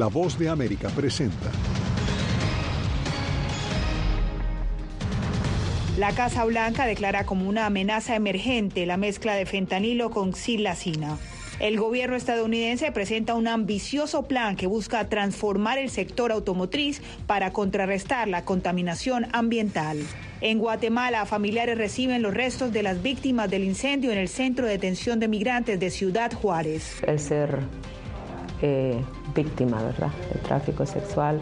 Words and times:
La 0.00 0.06
voz 0.06 0.38
de 0.38 0.48
América 0.48 0.88
presenta. 0.88 1.50
La 5.98 6.12
Casa 6.12 6.46
Blanca 6.46 6.86
declara 6.86 7.26
como 7.26 7.46
una 7.46 7.66
amenaza 7.66 8.16
emergente 8.16 8.86
la 8.86 8.96
mezcla 8.96 9.34
de 9.34 9.44
fentanilo 9.44 10.08
con 10.08 10.34
silacina. 10.34 11.18
El 11.58 11.76
gobierno 11.76 12.16
estadounidense 12.16 12.90
presenta 12.92 13.34
un 13.34 13.46
ambicioso 13.46 14.22
plan 14.22 14.56
que 14.56 14.66
busca 14.66 15.06
transformar 15.10 15.76
el 15.76 15.90
sector 15.90 16.32
automotriz 16.32 17.02
para 17.26 17.52
contrarrestar 17.52 18.26
la 18.26 18.46
contaminación 18.46 19.26
ambiental. 19.34 19.98
En 20.40 20.60
Guatemala, 20.60 21.26
familiares 21.26 21.76
reciben 21.76 22.22
los 22.22 22.32
restos 22.32 22.72
de 22.72 22.82
las 22.82 23.02
víctimas 23.02 23.50
del 23.50 23.64
incendio 23.64 24.12
en 24.12 24.16
el 24.16 24.28
Centro 24.28 24.64
de 24.64 24.72
Detención 24.72 25.20
de 25.20 25.28
Migrantes 25.28 25.78
de 25.78 25.90
Ciudad 25.90 26.32
Juárez. 26.32 27.02
El 27.06 27.18
ser 27.18 27.58
eh, 28.62 28.98
víctima, 29.34 29.82
¿verdad? 29.82 30.10
El 30.34 30.40
tráfico 30.40 30.86
sexual. 30.86 31.40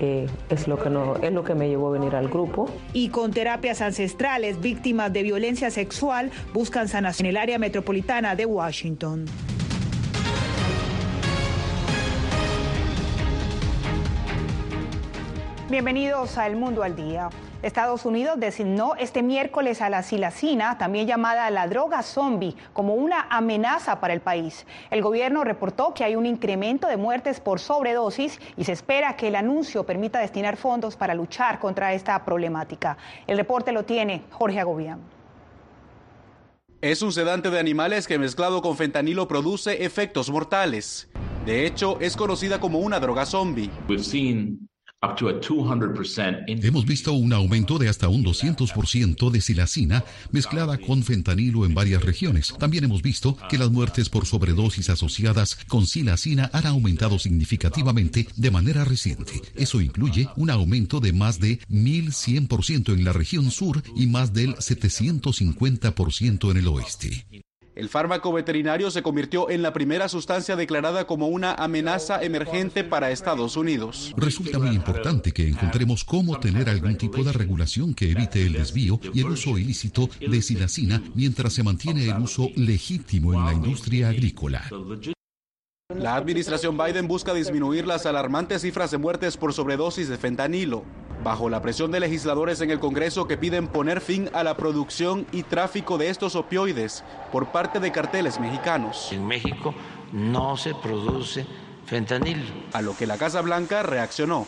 Eh, 0.00 0.28
es, 0.48 0.68
lo 0.68 0.78
que 0.78 0.90
no, 0.90 1.16
es 1.16 1.32
lo 1.32 1.42
que 1.42 1.54
me 1.54 1.68
llevó 1.68 1.88
a 1.88 1.90
venir 1.90 2.14
al 2.14 2.28
grupo. 2.28 2.68
Y 2.92 3.08
con 3.08 3.32
terapias 3.32 3.80
ancestrales, 3.80 4.60
víctimas 4.60 5.12
de 5.12 5.22
violencia 5.22 5.70
sexual 5.70 6.30
buscan 6.52 6.88
sanación 6.88 7.26
en 7.26 7.30
el 7.30 7.36
área 7.36 7.58
metropolitana 7.58 8.36
de 8.36 8.46
Washington. 8.46 9.24
Bienvenidos 15.70 16.38
a 16.38 16.46
El 16.46 16.56
Mundo 16.56 16.82
al 16.82 16.96
Día. 16.96 17.28
Estados 17.62 18.06
Unidos 18.06 18.40
designó 18.40 18.94
este 18.94 19.22
miércoles 19.22 19.82
a 19.82 19.90
la 19.90 20.02
silacina, 20.02 20.78
también 20.78 21.06
llamada 21.06 21.50
la 21.50 21.68
droga 21.68 22.02
zombie, 22.02 22.56
como 22.72 22.94
una 22.94 23.26
amenaza 23.28 24.00
para 24.00 24.14
el 24.14 24.22
país. 24.22 24.64
El 24.90 25.02
gobierno 25.02 25.44
reportó 25.44 25.92
que 25.92 26.04
hay 26.04 26.16
un 26.16 26.24
incremento 26.24 26.88
de 26.88 26.96
muertes 26.96 27.40
por 27.40 27.60
sobredosis 27.60 28.40
y 28.56 28.64
se 28.64 28.72
espera 28.72 29.14
que 29.16 29.28
el 29.28 29.36
anuncio 29.36 29.84
permita 29.84 30.20
destinar 30.20 30.56
fondos 30.56 30.96
para 30.96 31.14
luchar 31.14 31.58
contra 31.58 31.92
esta 31.92 32.24
problemática. 32.24 32.96
El 33.26 33.36
reporte 33.36 33.70
lo 33.70 33.84
tiene 33.84 34.22
Jorge 34.30 34.60
Agobián. 34.60 35.00
Es 36.80 37.02
un 37.02 37.12
sedante 37.12 37.50
de 37.50 37.58
animales 37.58 38.06
que 38.06 38.18
mezclado 38.18 38.62
con 38.62 38.78
fentanilo 38.78 39.28
produce 39.28 39.84
efectos 39.84 40.30
mortales. 40.30 41.10
De 41.44 41.66
hecho, 41.66 41.98
es 42.00 42.16
conocida 42.16 42.58
como 42.58 42.78
una 42.78 43.00
droga 43.00 43.26
zombie. 43.26 43.70
Hemos 46.48 46.84
visto 46.84 47.12
un 47.12 47.32
aumento 47.32 47.78
de 47.78 47.88
hasta 47.88 48.08
un 48.08 48.24
200% 48.24 49.30
de 49.30 49.40
silacina 49.40 50.04
mezclada 50.32 50.76
con 50.76 51.04
fentanilo 51.04 51.64
en 51.64 51.72
varias 51.72 52.02
regiones. 52.02 52.52
También 52.58 52.82
hemos 52.82 53.00
visto 53.00 53.36
que 53.48 53.58
las 53.58 53.70
muertes 53.70 54.08
por 54.08 54.26
sobredosis 54.26 54.90
asociadas 54.90 55.54
con 55.68 55.86
silacina 55.86 56.50
han 56.52 56.66
aumentado 56.66 57.20
significativamente 57.20 58.26
de 58.34 58.50
manera 58.50 58.84
reciente. 58.84 59.40
Eso 59.54 59.80
incluye 59.80 60.28
un 60.34 60.50
aumento 60.50 60.98
de 60.98 61.12
más 61.12 61.38
de 61.38 61.60
1100% 61.68 62.92
en 62.92 63.04
la 63.04 63.12
región 63.12 63.52
sur 63.52 63.80
y 63.94 64.08
más 64.08 64.32
del 64.32 64.56
750% 64.56 66.50
en 66.50 66.56
el 66.56 66.66
oeste. 66.66 67.47
El 67.78 67.88
fármaco 67.88 68.32
veterinario 68.32 68.90
se 68.90 69.04
convirtió 69.04 69.50
en 69.50 69.62
la 69.62 69.72
primera 69.72 70.08
sustancia 70.08 70.56
declarada 70.56 71.06
como 71.06 71.28
una 71.28 71.54
amenaza 71.54 72.20
emergente 72.20 72.82
para 72.82 73.12
Estados 73.12 73.56
Unidos. 73.56 74.12
Resulta 74.16 74.58
muy 74.58 74.74
importante 74.74 75.30
que 75.30 75.46
encontremos 75.46 76.02
cómo 76.02 76.40
tener 76.40 76.68
algún 76.68 76.96
tipo 76.96 77.22
de 77.22 77.32
regulación 77.32 77.94
que 77.94 78.10
evite 78.10 78.42
el 78.42 78.54
desvío 78.54 78.98
y 79.14 79.20
el 79.20 79.26
uso 79.26 79.56
ilícito 79.56 80.10
de 80.18 80.42
silacina 80.42 81.00
mientras 81.14 81.52
se 81.52 81.62
mantiene 81.62 82.08
el 82.08 82.18
uso 82.18 82.48
legítimo 82.56 83.32
en 83.32 83.44
la 83.44 83.52
industria 83.52 84.08
agrícola. 84.08 84.68
La 85.94 86.16
administración 86.16 86.76
Biden 86.76 87.06
busca 87.06 87.32
disminuir 87.32 87.86
las 87.86 88.06
alarmantes 88.06 88.62
cifras 88.62 88.90
de 88.90 88.98
muertes 88.98 89.36
por 89.36 89.54
sobredosis 89.54 90.08
de 90.08 90.18
fentanilo 90.18 90.84
bajo 91.22 91.48
la 91.48 91.62
presión 91.62 91.90
de 91.90 92.00
legisladores 92.00 92.60
en 92.60 92.70
el 92.70 92.80
Congreso 92.80 93.26
que 93.26 93.36
piden 93.36 93.68
poner 93.68 94.00
fin 94.00 94.30
a 94.32 94.42
la 94.44 94.56
producción 94.56 95.26
y 95.32 95.42
tráfico 95.42 95.98
de 95.98 96.10
estos 96.10 96.36
opioides 96.36 97.04
por 97.32 97.52
parte 97.52 97.80
de 97.80 97.92
carteles 97.92 98.40
mexicanos. 98.40 99.08
En 99.12 99.26
México 99.26 99.74
no 100.12 100.56
se 100.56 100.74
produce 100.74 101.46
fentanil. 101.88 102.42
A 102.72 102.82
lo 102.82 102.96
que 102.96 103.06
la 103.06 103.16
Casa 103.16 103.40
Blanca 103.40 103.82
reaccionó. 103.82 104.46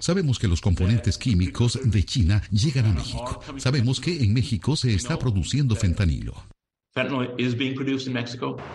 Sabemos 0.00 0.38
que 0.38 0.48
los 0.48 0.60
componentes 0.60 1.18
químicos 1.18 1.78
de 1.82 2.04
China 2.04 2.42
llegan 2.50 2.86
a 2.86 2.92
México. 2.92 3.40
Sabemos 3.56 4.00
que 4.00 4.22
en 4.22 4.32
México 4.32 4.76
se 4.76 4.94
está 4.94 5.18
produciendo 5.18 5.74
fentanilo. 5.74 6.34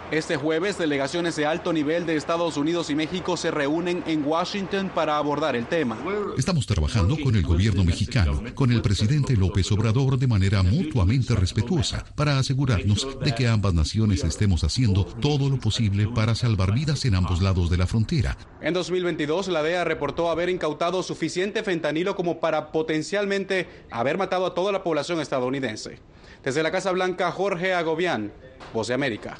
Este 0.09 0.37
jueves, 0.37 0.77
delegaciones 0.77 1.35
de 1.35 1.45
alto 1.45 1.73
nivel 1.73 2.05
de 2.05 2.15
Estados 2.15 2.55
Unidos 2.55 2.89
y 2.89 2.95
México 2.95 3.35
se 3.35 3.51
reúnen 3.51 4.05
en 4.07 4.25
Washington 4.25 4.89
para 4.95 5.17
abordar 5.17 5.57
el 5.57 5.65
tema. 5.65 5.97
Estamos 6.37 6.65
trabajando 6.65 7.17
con 7.21 7.35
el 7.35 7.43
gobierno 7.43 7.83
mexicano, 7.83 8.41
con 8.53 8.71
el 8.71 8.81
presidente 8.81 9.35
López 9.35 9.69
Obrador 9.73 10.17
de 10.17 10.27
manera 10.27 10.63
mutuamente 10.63 11.35
respetuosa 11.35 12.05
para 12.15 12.39
asegurarnos 12.39 13.19
de 13.19 13.35
que 13.35 13.49
ambas 13.49 13.73
naciones 13.73 14.23
estemos 14.23 14.63
haciendo 14.63 15.03
todo 15.03 15.49
lo 15.49 15.59
posible 15.59 16.07
para 16.07 16.35
salvar 16.35 16.73
vidas 16.73 17.03
en 17.03 17.15
ambos 17.15 17.41
lados 17.41 17.69
de 17.69 17.75
la 17.75 17.85
frontera. 17.85 18.37
En 18.61 18.73
2022, 18.73 19.49
la 19.49 19.61
DEA 19.61 19.83
reportó 19.83 20.31
haber 20.31 20.47
incautado 20.47 21.03
suficiente 21.03 21.63
fentanilo 21.63 22.15
como 22.15 22.39
para 22.39 22.71
potencialmente 22.71 23.67
haber 23.91 24.17
matado 24.17 24.45
a 24.45 24.53
toda 24.53 24.71
la 24.71 24.83
población 24.83 25.19
estadounidense. 25.19 25.99
Desde 26.45 26.61
la 26.61 26.69
Casa 26.69 26.91
Blanca, 26.91 27.31
Jorge 27.31 27.73
Agobián, 27.73 28.31
Voz 28.71 28.87
de 28.87 28.93
América. 28.93 29.37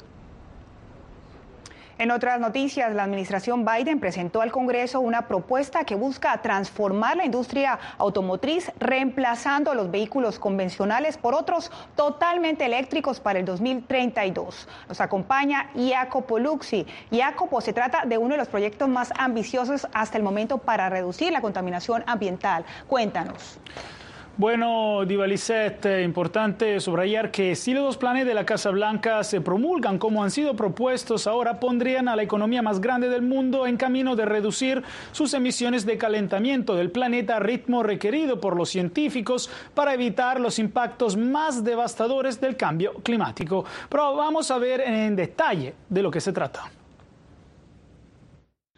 En 1.98 2.10
otras 2.10 2.40
noticias, 2.40 2.92
la 2.96 3.04
administración 3.04 3.64
Biden 3.64 4.00
presentó 4.00 4.42
al 4.42 4.50
Congreso 4.50 4.98
una 4.98 5.28
propuesta 5.28 5.84
que 5.84 5.94
busca 5.94 6.42
transformar 6.42 7.16
la 7.16 7.24
industria 7.24 7.78
automotriz 7.98 8.72
reemplazando 8.80 9.72
los 9.72 9.88
vehículos 9.88 10.40
convencionales 10.40 11.16
por 11.16 11.34
otros 11.34 11.70
totalmente 11.94 12.64
eléctricos 12.64 13.20
para 13.20 13.38
el 13.38 13.44
2032. 13.44 14.66
Nos 14.88 15.00
acompaña 15.00 15.70
Iacopo 15.76 16.40
Luxi. 16.40 16.88
Iacopo, 17.12 17.60
se 17.60 17.72
trata 17.72 18.04
de 18.04 18.18
uno 18.18 18.32
de 18.32 18.38
los 18.38 18.48
proyectos 18.48 18.88
más 18.88 19.12
ambiciosos 19.16 19.86
hasta 19.92 20.18
el 20.18 20.24
momento 20.24 20.58
para 20.58 20.88
reducir 20.90 21.32
la 21.32 21.40
contaminación 21.40 22.02
ambiental. 22.08 22.64
Cuéntanos. 22.88 23.60
Bueno, 24.38 25.06
Divalicet, 25.06 25.86
eh, 25.86 26.02
importante 26.02 26.78
subrayar 26.78 27.30
que 27.30 27.56
si 27.56 27.72
los 27.72 27.84
dos 27.84 27.96
planes 27.96 28.26
de 28.26 28.34
la 28.34 28.44
Casa 28.44 28.68
Blanca 28.68 29.24
se 29.24 29.40
promulgan 29.40 29.98
como 29.98 30.22
han 30.22 30.30
sido 30.30 30.54
propuestos 30.54 31.26
ahora, 31.26 31.58
pondrían 31.58 32.06
a 32.06 32.16
la 32.16 32.22
economía 32.22 32.60
más 32.60 32.78
grande 32.78 33.08
del 33.08 33.22
mundo 33.22 33.66
en 33.66 33.78
camino 33.78 34.14
de 34.14 34.26
reducir 34.26 34.82
sus 35.12 35.32
emisiones 35.32 35.86
de 35.86 35.96
calentamiento 35.96 36.74
del 36.74 36.90
planeta 36.90 37.36
a 37.36 37.40
ritmo 37.40 37.82
requerido 37.82 38.38
por 38.38 38.56
los 38.56 38.68
científicos 38.68 39.48
para 39.72 39.94
evitar 39.94 40.38
los 40.38 40.58
impactos 40.58 41.16
más 41.16 41.64
devastadores 41.64 42.38
del 42.38 42.58
cambio 42.58 42.92
climático. 43.02 43.64
Pero 43.88 44.16
vamos 44.16 44.50
a 44.50 44.58
ver 44.58 44.82
en 44.82 45.16
detalle 45.16 45.72
de 45.88 46.02
lo 46.02 46.10
que 46.10 46.20
se 46.20 46.34
trata. 46.34 46.70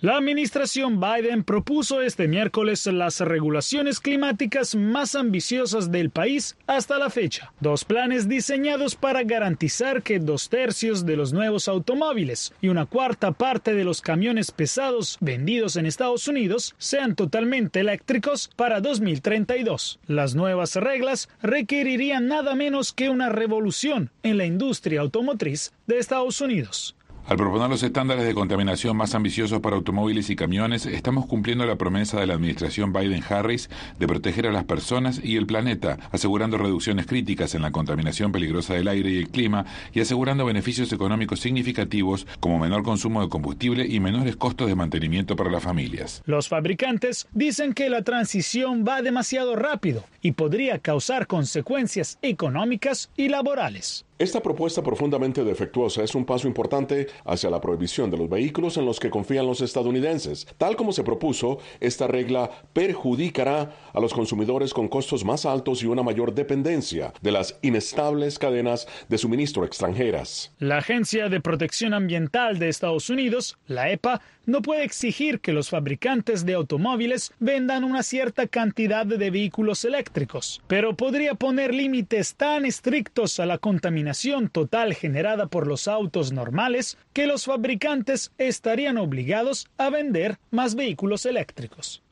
La 0.01 0.17
administración 0.17 1.01
Biden 1.01 1.43
propuso 1.43 2.03
este 2.03 2.29
miércoles 2.29 2.87
las 2.87 3.19
regulaciones 3.19 3.99
climáticas 3.99 4.77
más 4.77 5.17
ambiciosas 5.17 5.91
del 5.91 6.11
país 6.11 6.57
hasta 6.69 6.99
la 6.99 7.11
fecha. 7.11 7.53
Dos 7.59 7.85
planes 7.85 8.29
diseñados 8.29 8.95
para 8.95 9.25
garantizar 9.25 10.05
que 10.05 10.21
dos 10.21 10.51
tercios 10.51 11.05
de 11.05 11.17
los 11.17 11.33
nuevos 11.33 11.67
automóviles 11.67 12.55
y 12.61 12.69
una 12.69 12.87
cuarta 12.87 13.33
parte 13.33 13.75
de 13.75 13.83
los 13.83 14.01
camiones 14.01 14.53
pesados 14.53 15.19
vendidos 15.21 15.75
en 15.75 15.85
Estados 15.85 16.29
Unidos 16.29 16.77
sean 16.79 17.17
totalmente 17.17 17.81
eléctricos 17.81 18.53
para 18.55 18.81
2032. 18.81 19.99
Las 20.07 20.37
nuevas 20.37 20.77
reglas 20.77 21.29
requerirían 21.43 22.29
nada 22.29 22.55
menos 22.55 22.93
que 22.93 23.09
una 23.11 23.31
revolución 23.31 24.13
en 24.23 24.39
la 24.39 24.45
industria 24.45 25.01
automotriz 25.01 25.73
de 25.89 25.99
Estados 25.99 26.41
Unidos. 26.41 26.94
Al 27.29 27.37
proponer 27.37 27.69
los 27.69 27.83
estándares 27.83 28.25
de 28.25 28.33
contaminación 28.33 28.97
más 28.97 29.15
ambiciosos 29.15 29.61
para 29.61 29.77
automóviles 29.77 30.31
y 30.31 30.37
camiones, 30.37 30.87
estamos 30.87 31.27
cumpliendo 31.27 31.67
la 31.67 31.77
promesa 31.77 32.19
de 32.19 32.27
la 32.27 32.33
administración 32.33 32.91
Biden-Harris 32.91 33.69
de 33.99 34.07
proteger 34.07 34.47
a 34.47 34.51
las 34.51 34.65
personas 34.65 35.21
y 35.23 35.37
el 35.37 35.45
planeta, 35.45 35.99
asegurando 36.11 36.57
reducciones 36.57 37.05
críticas 37.05 37.55
en 37.55 37.61
la 37.61 37.71
contaminación 37.71 38.33
peligrosa 38.33 38.73
del 38.73 38.89
aire 38.89 39.11
y 39.11 39.19
el 39.19 39.29
clima 39.29 39.67
y 39.93 40.01
asegurando 40.01 40.47
beneficios 40.47 40.91
económicos 40.91 41.41
significativos 41.41 42.27
como 42.41 42.59
menor 42.59 42.83
consumo 42.83 43.21
de 43.21 43.29
combustible 43.29 43.87
y 43.87 44.01
menores 44.01 44.37
costos 44.37 44.67
de 44.67 44.75
mantenimiento 44.75 45.37
para 45.37 45.51
las 45.51 45.63
familias. 45.63 46.23
Los 46.25 46.49
fabricantes 46.49 47.29
dicen 47.35 47.75
que 47.75 47.91
la 47.91 48.05
transición 48.05 48.87
va 48.89 49.03
demasiado 49.03 49.55
rápido 49.55 50.03
y 50.23 50.33
podría 50.33 50.79
causar 50.79 51.27
consecuencias 51.27 52.19
económicas 52.23 53.11
y 53.19 53.29
laborales. 53.29 54.07
Esta 54.19 54.43
propuesta 54.43 54.82
profundamente 54.82 55.44
defectuosa 55.44 56.03
es 56.03 56.17
un 56.17 56.25
paso 56.25 56.49
importante 56.49 57.06
hacia 57.25 57.50
la 57.50 57.61
prohibición 57.61 58.11
de 58.11 58.17
los 58.17 58.29
vehículos 58.29 58.76
en 58.76 58.85
los 58.85 58.99
que 58.99 59.11
confían 59.11 59.47
los 59.47 59.61
estadounidenses. 59.61 60.44
Tal 60.59 60.75
como 60.75 60.93
se 60.93 61.05
propuso, 61.05 61.59
esta 61.79 62.09
regla 62.09 62.50
perjudicará 62.73 63.76
a 63.93 64.00
los 64.00 64.12
consumidores 64.12 64.75
con 64.75 64.88
costos 64.88 65.25
más 65.25 65.47
altos 65.47 65.85
y 65.85 65.87
una 65.87 66.03
mayor 66.03 66.35
dependencia 66.35 67.12
de 67.23 67.31
las 67.31 67.61
inestables 67.62 68.41
cadenas 68.41 68.88
de 69.09 69.19
suministro 69.19 69.65
extranjeras. 69.65 70.53
La 70.59 70.79
Agencia 70.79 71.29
de 71.29 71.41
Protección 71.41 71.94
Ambiental 71.94 72.59
de 72.59 72.70
Estados 72.70 73.11
Unidos, 73.11 73.56
la 73.69 73.93
EPA, 73.93 74.20
no 74.49 74.62
puede 74.62 74.83
exigir 74.83 75.41
que 75.41 75.53
los 75.53 75.69
fabricantes 75.69 76.47
de 76.47 76.55
automóviles 76.55 77.33
vendan 77.39 77.85
una 77.85 78.03
cierta 78.03 78.47
cantidad 78.47 79.05
de 79.05 79.31
vehículos 79.31 79.85
eléctricos, 79.85 80.62
pero 80.67 80.97
podría 80.97 81.35
poner 81.35 81.75
límites 81.75 82.35
tan 82.35 82.65
estrictos 82.65 83.41
a 83.41 83.47
la 83.47 83.59
contaminación 83.59 84.49
total 84.49 84.95
generada 84.95 85.49
por 85.49 85.67
los 85.67 85.87
autos 85.87 86.33
normales 86.33 86.97
que 87.12 87.27
los 87.27 87.45
fabricantes 87.45 88.33
estarían 88.39 88.97
obligados 88.97 89.69
a 89.77 89.91
vender 89.91 90.39
más 90.51 90.75
vehículos 90.75 91.27
eléctricos. 91.27 92.03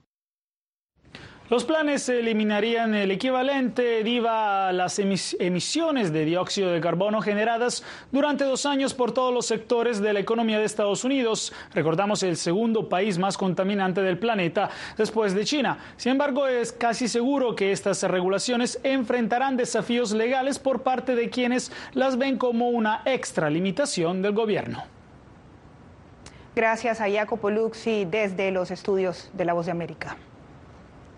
Los 1.49 1.65
planes 1.65 2.09
eliminarían 2.09 2.93
el 2.97 3.13
equivalente 3.13 4.03
DIVA 4.03 4.69
a 4.69 4.73
las 4.73 4.99
emisiones 4.99 6.13
de 6.13 6.25
dióxido 6.25 6.73
de 6.73 6.81
carbono 6.81 7.21
generadas 7.21 7.85
durante 8.11 8.43
dos 8.43 8.67
años 8.67 8.95
por 8.95 9.13
todos 9.13 9.33
los 9.33 9.47
sectores 9.47 10.01
de 10.01 10.13
la 10.13 10.19
economía 10.19 10.59
de 10.59 10.65
Estados 10.65 11.05
Unidos. 11.05 11.53
Recordamos 11.73 12.25
el 12.25 12.37
segundo 12.37 12.89
país 12.89 13.17
más 13.19 13.39
contaminante 13.39 14.03
del 14.03 14.19
planeta 14.19 14.71
después 14.99 15.35
de 15.35 15.45
China. 15.45 15.79
Sin 15.97 16.13
embargo, 16.13 16.49
es 16.49 16.73
casi 16.73 17.07
seguro 17.07 17.55
que 17.55 17.71
estas 17.71 18.03
regulaciones 18.03 18.81
enfrentarán 18.83 19.57
desafíos 19.57 20.11
legales 20.11 20.59
por 20.59 20.83
parte 20.83 21.15
de 21.15 21.31
quienes 21.31 21.71
las 21.95 22.19
ven 22.19 22.39
como 22.39 22.71
una 22.71 23.03
extra 23.05 23.51
limitación 23.51 24.21
del 24.21 24.33
gobierno. 24.33 24.83
Gracias 26.57 27.01
a 27.01 27.09
Jacopo 27.09 27.51
Luxi 27.51 28.05
desde 28.05 28.51
los 28.51 28.73
estudios 28.73 29.31
de 29.33 29.45
La 29.45 29.53
Voz 29.53 29.67
de 29.67 29.73
América. 29.73 30.17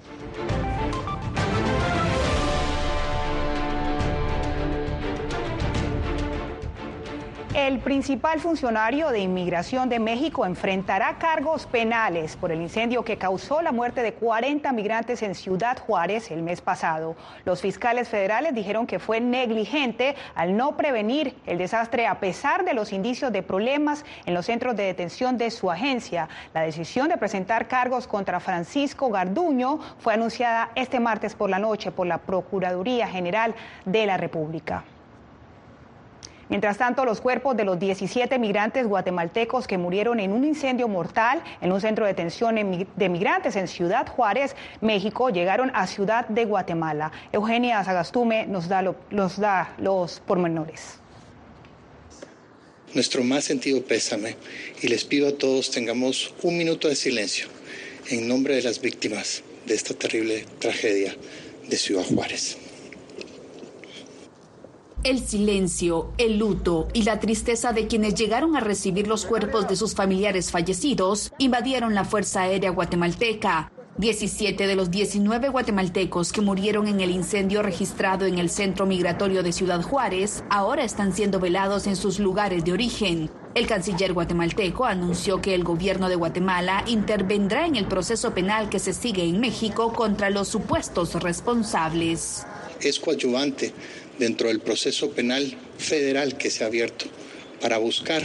Thank 0.06 0.52
you. 0.52 0.57
El 7.58 7.80
principal 7.80 8.38
funcionario 8.38 9.08
de 9.08 9.18
inmigración 9.18 9.88
de 9.88 9.98
México 9.98 10.46
enfrentará 10.46 11.18
cargos 11.18 11.66
penales 11.66 12.36
por 12.36 12.52
el 12.52 12.62
incendio 12.62 13.04
que 13.04 13.18
causó 13.18 13.62
la 13.62 13.72
muerte 13.72 14.00
de 14.04 14.14
40 14.14 14.72
migrantes 14.72 15.22
en 15.22 15.34
Ciudad 15.34 15.76
Juárez 15.76 16.30
el 16.30 16.42
mes 16.42 16.60
pasado. 16.60 17.16
Los 17.44 17.60
fiscales 17.60 18.08
federales 18.08 18.54
dijeron 18.54 18.86
que 18.86 19.00
fue 19.00 19.20
negligente 19.20 20.14
al 20.36 20.56
no 20.56 20.76
prevenir 20.76 21.34
el 21.46 21.58
desastre 21.58 22.06
a 22.06 22.20
pesar 22.20 22.64
de 22.64 22.74
los 22.74 22.92
indicios 22.92 23.32
de 23.32 23.42
problemas 23.42 24.04
en 24.24 24.34
los 24.34 24.46
centros 24.46 24.76
de 24.76 24.84
detención 24.84 25.36
de 25.36 25.50
su 25.50 25.68
agencia. 25.68 26.28
La 26.54 26.62
decisión 26.62 27.08
de 27.08 27.16
presentar 27.16 27.66
cargos 27.66 28.06
contra 28.06 28.38
Francisco 28.38 29.10
Garduño 29.10 29.80
fue 29.98 30.14
anunciada 30.14 30.70
este 30.76 31.00
martes 31.00 31.34
por 31.34 31.50
la 31.50 31.58
noche 31.58 31.90
por 31.90 32.06
la 32.06 32.18
Procuraduría 32.18 33.08
General 33.08 33.52
de 33.84 34.06
la 34.06 34.16
República. 34.16 34.84
Mientras 36.48 36.78
tanto, 36.78 37.04
los 37.04 37.20
cuerpos 37.20 37.56
de 37.56 37.64
los 37.64 37.78
17 37.78 38.38
migrantes 38.38 38.86
guatemaltecos 38.86 39.66
que 39.66 39.76
murieron 39.76 40.18
en 40.18 40.32
un 40.32 40.44
incendio 40.44 40.88
mortal 40.88 41.42
en 41.60 41.72
un 41.72 41.80
centro 41.80 42.06
de 42.06 42.12
detención 42.12 42.86
de 42.96 43.08
migrantes 43.08 43.56
en 43.56 43.68
Ciudad 43.68 44.06
Juárez, 44.08 44.56
México, 44.80 45.28
llegaron 45.28 45.70
a 45.74 45.86
Ciudad 45.86 46.26
de 46.28 46.46
Guatemala. 46.46 47.12
Eugenia 47.32 47.84
Sagastume 47.84 48.46
nos 48.46 48.68
da, 48.68 48.82
da 49.38 49.74
los 49.78 50.20
pormenores. 50.20 50.98
Nuestro 52.94 53.22
más 53.22 53.44
sentido 53.44 53.84
pésame 53.84 54.36
y 54.80 54.88
les 54.88 55.04
pido 55.04 55.28
a 55.28 55.32
todos 55.32 55.70
tengamos 55.70 56.34
un 56.42 56.56
minuto 56.56 56.88
de 56.88 56.96
silencio 56.96 57.48
en 58.08 58.26
nombre 58.26 58.56
de 58.56 58.62
las 58.62 58.80
víctimas 58.80 59.42
de 59.66 59.74
esta 59.74 59.92
terrible 59.92 60.46
tragedia 60.58 61.14
de 61.68 61.76
Ciudad 61.76 62.04
Juárez. 62.04 62.56
El 65.04 65.20
silencio, 65.20 66.12
el 66.18 66.38
luto 66.38 66.88
y 66.92 67.04
la 67.04 67.20
tristeza 67.20 67.72
de 67.72 67.86
quienes 67.86 68.16
llegaron 68.16 68.56
a 68.56 68.60
recibir 68.60 69.06
los 69.06 69.26
cuerpos 69.26 69.68
de 69.68 69.76
sus 69.76 69.94
familiares 69.94 70.50
fallecidos 70.50 71.32
invadieron 71.38 71.94
la 71.94 72.04
Fuerza 72.04 72.42
Aérea 72.42 72.70
Guatemalteca. 72.70 73.70
17 73.98 74.66
de 74.66 74.74
los 74.74 74.90
19 74.90 75.50
guatemaltecos 75.50 76.32
que 76.32 76.40
murieron 76.40 76.88
en 76.88 77.00
el 77.00 77.12
incendio 77.12 77.62
registrado 77.62 78.26
en 78.26 78.38
el 78.38 78.50
centro 78.50 78.86
migratorio 78.86 79.44
de 79.44 79.52
Ciudad 79.52 79.82
Juárez 79.82 80.42
ahora 80.50 80.82
están 80.82 81.12
siendo 81.12 81.38
velados 81.38 81.86
en 81.86 81.94
sus 81.94 82.18
lugares 82.18 82.64
de 82.64 82.72
origen. 82.72 83.30
El 83.54 83.68
canciller 83.68 84.12
guatemalteco 84.12 84.84
anunció 84.84 85.40
que 85.40 85.54
el 85.54 85.62
gobierno 85.62 86.08
de 86.08 86.16
Guatemala 86.16 86.82
intervendrá 86.88 87.66
en 87.66 87.76
el 87.76 87.86
proceso 87.86 88.34
penal 88.34 88.68
que 88.68 88.80
se 88.80 88.92
sigue 88.92 89.22
en 89.24 89.38
México 89.38 89.92
contra 89.92 90.28
los 90.28 90.48
supuestos 90.48 91.14
responsables. 91.14 92.44
Es 92.80 93.00
coadyuvante 93.00 93.72
dentro 94.18 94.48
del 94.48 94.60
proceso 94.60 95.10
penal 95.10 95.56
federal 95.78 96.36
que 96.36 96.50
se 96.50 96.64
ha 96.64 96.66
abierto 96.66 97.06
para 97.60 97.78
buscar 97.78 98.22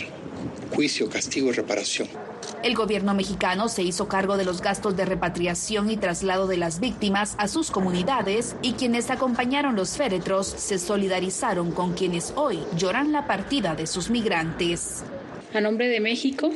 juicio, 0.72 1.10
castigo 1.10 1.50
y 1.50 1.54
reparación. 1.54 2.08
El 2.64 2.76
gobierno 2.76 3.14
mexicano 3.14 3.68
se 3.68 3.84
hizo 3.84 4.08
cargo 4.08 4.38
de 4.38 4.46
los 4.46 4.62
gastos 4.62 4.96
de 4.96 5.06
repatriación 5.06 5.90
y 5.90 5.98
traslado 5.98 6.48
de 6.48 6.58
las 6.58 6.80
víctimas 6.80 7.36
a 7.38 7.48
sus 7.48 7.72
comunidades 7.72 8.56
y 8.62 8.74
quienes 8.74 9.10
acompañaron 9.10 9.76
los 9.76 9.98
féretros 9.98 10.48
se 10.48 10.80
solidarizaron 10.80 11.72
con 11.72 11.94
quienes 11.94 12.34
hoy 12.36 12.60
lloran 12.78 13.12
la 13.12 13.28
partida 13.28 13.76
de 13.76 13.86
sus 13.86 14.10
migrantes. 14.10 15.04
A 15.54 15.62
nombre 15.62 15.90
de 15.90 16.00
México, 16.00 16.52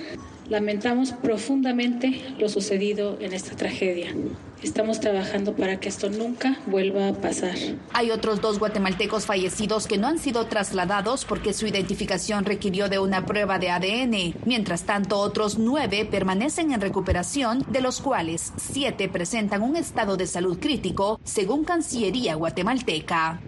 lamentamos 0.49 1.11
profundamente 1.11 2.23
lo 2.39 2.47
sucedido 2.47 3.17
en 3.19 3.33
esta 3.33 3.55
tragedia. 3.55 4.13
Estamos 4.61 4.99
trabajando 4.99 5.55
para 5.55 5.79
que 5.79 5.87
esto 5.87 6.09
nunca 6.09 6.57
vuelva 6.65 7.09
a 7.09 7.13
pasar. 7.13 7.55
Hay 7.93 8.09
otros 8.09 8.41
dos 8.41 8.57
guatemaltecos 8.57 9.25
fallecidos 9.25 9.85
que 9.85 9.97
no 9.97 10.07
han 10.07 10.17
sido 10.17 10.47
trasladados 10.47 11.25
porque 11.25 11.53
su 11.53 11.67
identificación 11.67 12.43
requirió 12.43 12.89
de 12.89 12.97
una 12.97 13.25
prueba 13.25 13.59
de 13.59 13.69
ADN. 13.69 14.35
Mientras 14.45 14.83
tanto, 14.83 15.19
otros 15.19 15.59
nueve 15.59 16.07
permanecen 16.09 16.71
en 16.71 16.81
recuperación, 16.81 17.65
de 17.69 17.81
los 17.81 18.01
cuales 18.01 18.51
siete 18.57 19.09
presentan 19.09 19.61
un 19.61 19.75
estado 19.75 20.17
de 20.17 20.25
salud 20.25 20.57
crítico, 20.59 21.19
según 21.23 21.63
Cancillería 21.63 22.35
guatemalteca. 22.35 23.39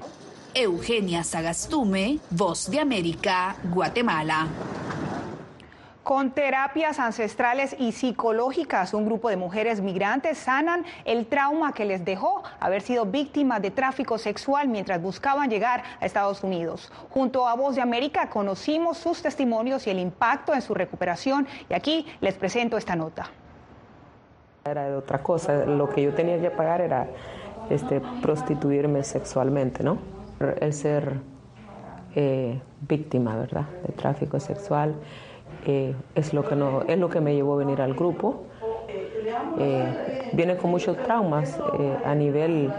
Eugenia 0.54 1.24
Sagastume, 1.24 2.20
Voz 2.30 2.70
de 2.70 2.80
América, 2.80 3.56
Guatemala. 3.64 4.48
Con 6.10 6.32
terapias 6.32 6.98
ancestrales 6.98 7.76
y 7.78 7.92
psicológicas, 7.92 8.96
un 8.96 9.06
grupo 9.06 9.30
de 9.30 9.38
mujeres 9.38 9.80
migrantes 9.80 10.40
sanan 10.40 10.84
el 11.06 11.28
trauma 11.28 11.72
que 11.72 11.86
les 11.86 12.04
dejó 12.04 12.42
haber 12.60 12.82
sido 12.82 13.06
víctimas 13.06 13.62
de 13.62 13.70
tráfico 13.70 14.18
sexual 14.18 14.70
mientras 14.70 15.00
buscaban 15.00 15.52
llegar 15.52 15.84
a 16.02 16.08
Estados 16.08 16.44
Unidos. 16.44 16.92
Junto 17.12 17.48
a 17.48 17.54
Voz 17.54 17.76
de 17.76 17.84
América 17.84 18.28
conocimos 18.28 18.98
sus 18.98 19.22
testimonios 19.22 19.86
y 19.86 19.92
el 19.92 20.00
impacto 20.00 20.56
en 20.56 20.64
su 20.64 20.74
recuperación 20.74 21.48
y 21.70 21.76
aquí 21.76 22.08
les 22.22 22.34
presento 22.34 22.76
esta 22.76 22.96
nota. 22.96 23.30
Era 24.66 24.90
de 24.90 24.96
otra 24.96 25.22
cosa, 25.22 25.64
lo 25.64 25.92
que 25.92 26.02
yo 26.02 26.16
tenía 26.16 26.42
que 26.42 26.50
pagar 26.50 26.82
era 26.82 27.06
este, 27.70 28.02
prostituirme 28.24 29.04
sexualmente, 29.04 29.84
¿no? 29.84 30.00
El 30.60 30.74
ser 30.74 31.20
eh, 32.16 32.60
víctima, 32.82 33.36
¿verdad?, 33.36 33.68
de 33.86 33.94
tráfico 33.94 34.40
sexual. 34.40 34.96
Eh, 35.66 35.94
es, 36.16 36.34
lo 36.34 36.48
que 36.48 36.56
no, 36.56 36.84
es 36.88 36.98
lo 36.98 37.10
que 37.10 37.20
me 37.22 37.36
llevó 37.36 37.54
a 37.54 37.58
venir 37.58 37.82
al 37.82 37.94
grupo. 37.94 38.44
Eh, 39.60 40.30
viene 40.34 40.58
con 40.58 40.72
muchos 40.72 40.98
traumas 40.98 41.60
eh, 41.80 41.98
a 42.06 42.16
nivel 42.16 42.72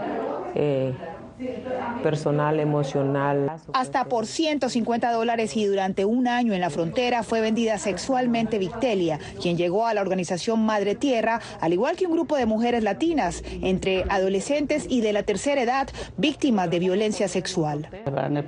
personal, 2.03 2.59
emocional. 2.59 3.51
Hasta 3.73 4.05
por 4.05 4.25
150 4.25 5.11
dólares 5.11 5.55
y 5.55 5.65
durante 5.65 6.05
un 6.05 6.27
año 6.27 6.53
en 6.53 6.61
la 6.61 6.69
frontera 6.69 7.23
fue 7.23 7.41
vendida 7.41 7.77
sexualmente 7.77 8.57
Victelia, 8.57 9.19
quien 9.41 9.57
llegó 9.57 9.85
a 9.85 9.93
la 9.93 10.01
organización 10.01 10.65
Madre 10.65 10.95
Tierra, 10.95 11.41
al 11.59 11.73
igual 11.73 11.95
que 11.95 12.05
un 12.05 12.13
grupo 12.13 12.35
de 12.35 12.45
mujeres 12.45 12.83
latinas, 12.83 13.43
entre 13.61 14.05
adolescentes 14.09 14.85
y 14.89 15.01
de 15.01 15.13
la 15.13 15.23
tercera 15.23 15.61
edad, 15.61 15.89
víctimas 16.17 16.69
de 16.69 16.79
violencia 16.79 17.27
sexual. 17.27 17.87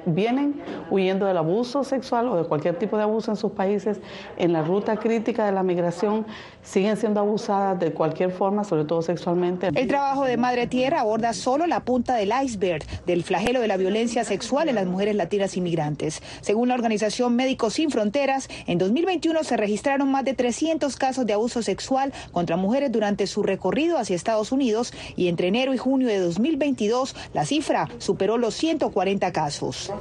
Vienen 0.05 0.61
huyendo 0.89 1.25
del 1.25 1.37
abuso 1.37 1.83
sexual 1.83 2.27
o 2.27 2.37
de 2.37 2.47
cualquier 2.47 2.77
tipo 2.77 2.97
de 2.97 3.03
abuso 3.03 3.31
en 3.31 3.37
sus 3.37 3.51
países. 3.51 3.99
En 4.37 4.53
la 4.53 4.63
ruta 4.63 4.97
crítica 4.97 5.45
de 5.45 5.51
la 5.51 5.63
migración 5.63 6.25
siguen 6.61 6.97
siendo 6.97 7.19
abusadas 7.19 7.79
de 7.79 7.93
cualquier 7.93 8.31
forma, 8.31 8.63
sobre 8.63 8.85
todo 8.85 9.01
sexualmente. 9.01 9.69
El 9.73 9.87
trabajo 9.87 10.25
de 10.25 10.37
Madre 10.37 10.67
Tierra 10.67 11.01
aborda 11.01 11.33
solo 11.33 11.67
la 11.67 11.81
punta 11.81 12.15
del 12.15 12.31
iceberg 12.43 12.82
del 13.05 13.23
flagelo 13.23 13.61
de 13.61 13.67
la 13.67 13.77
violencia 13.77 14.23
sexual 14.23 14.69
en 14.69 14.75
las 14.75 14.85
mujeres 14.85 15.15
latinas 15.15 15.57
inmigrantes. 15.57 16.21
Según 16.41 16.67
la 16.69 16.75
organización 16.75 17.35
Médicos 17.35 17.75
Sin 17.75 17.91
Fronteras, 17.91 18.49
en 18.67 18.77
2021 18.77 19.43
se 19.43 19.57
registraron 19.57 20.11
más 20.11 20.25
de 20.25 20.33
300 20.33 20.95
casos 20.95 21.25
de 21.25 21.33
abuso 21.33 21.61
sexual 21.61 22.13
contra 22.31 22.57
mujeres 22.57 22.91
durante 22.91 23.27
su 23.27 23.43
recorrido 23.43 23.97
hacia 23.97 24.15
Estados 24.15 24.51
Unidos 24.51 24.93
y 25.15 25.27
entre 25.27 25.47
enero 25.47 25.73
y 25.73 25.77
junio 25.77 26.07
de 26.07 26.19
2022 26.19 27.15
la 27.33 27.45
cifra 27.45 27.89
superó 27.97 28.37
los 28.37 28.53
140 28.55 29.31
casos. 29.31 29.91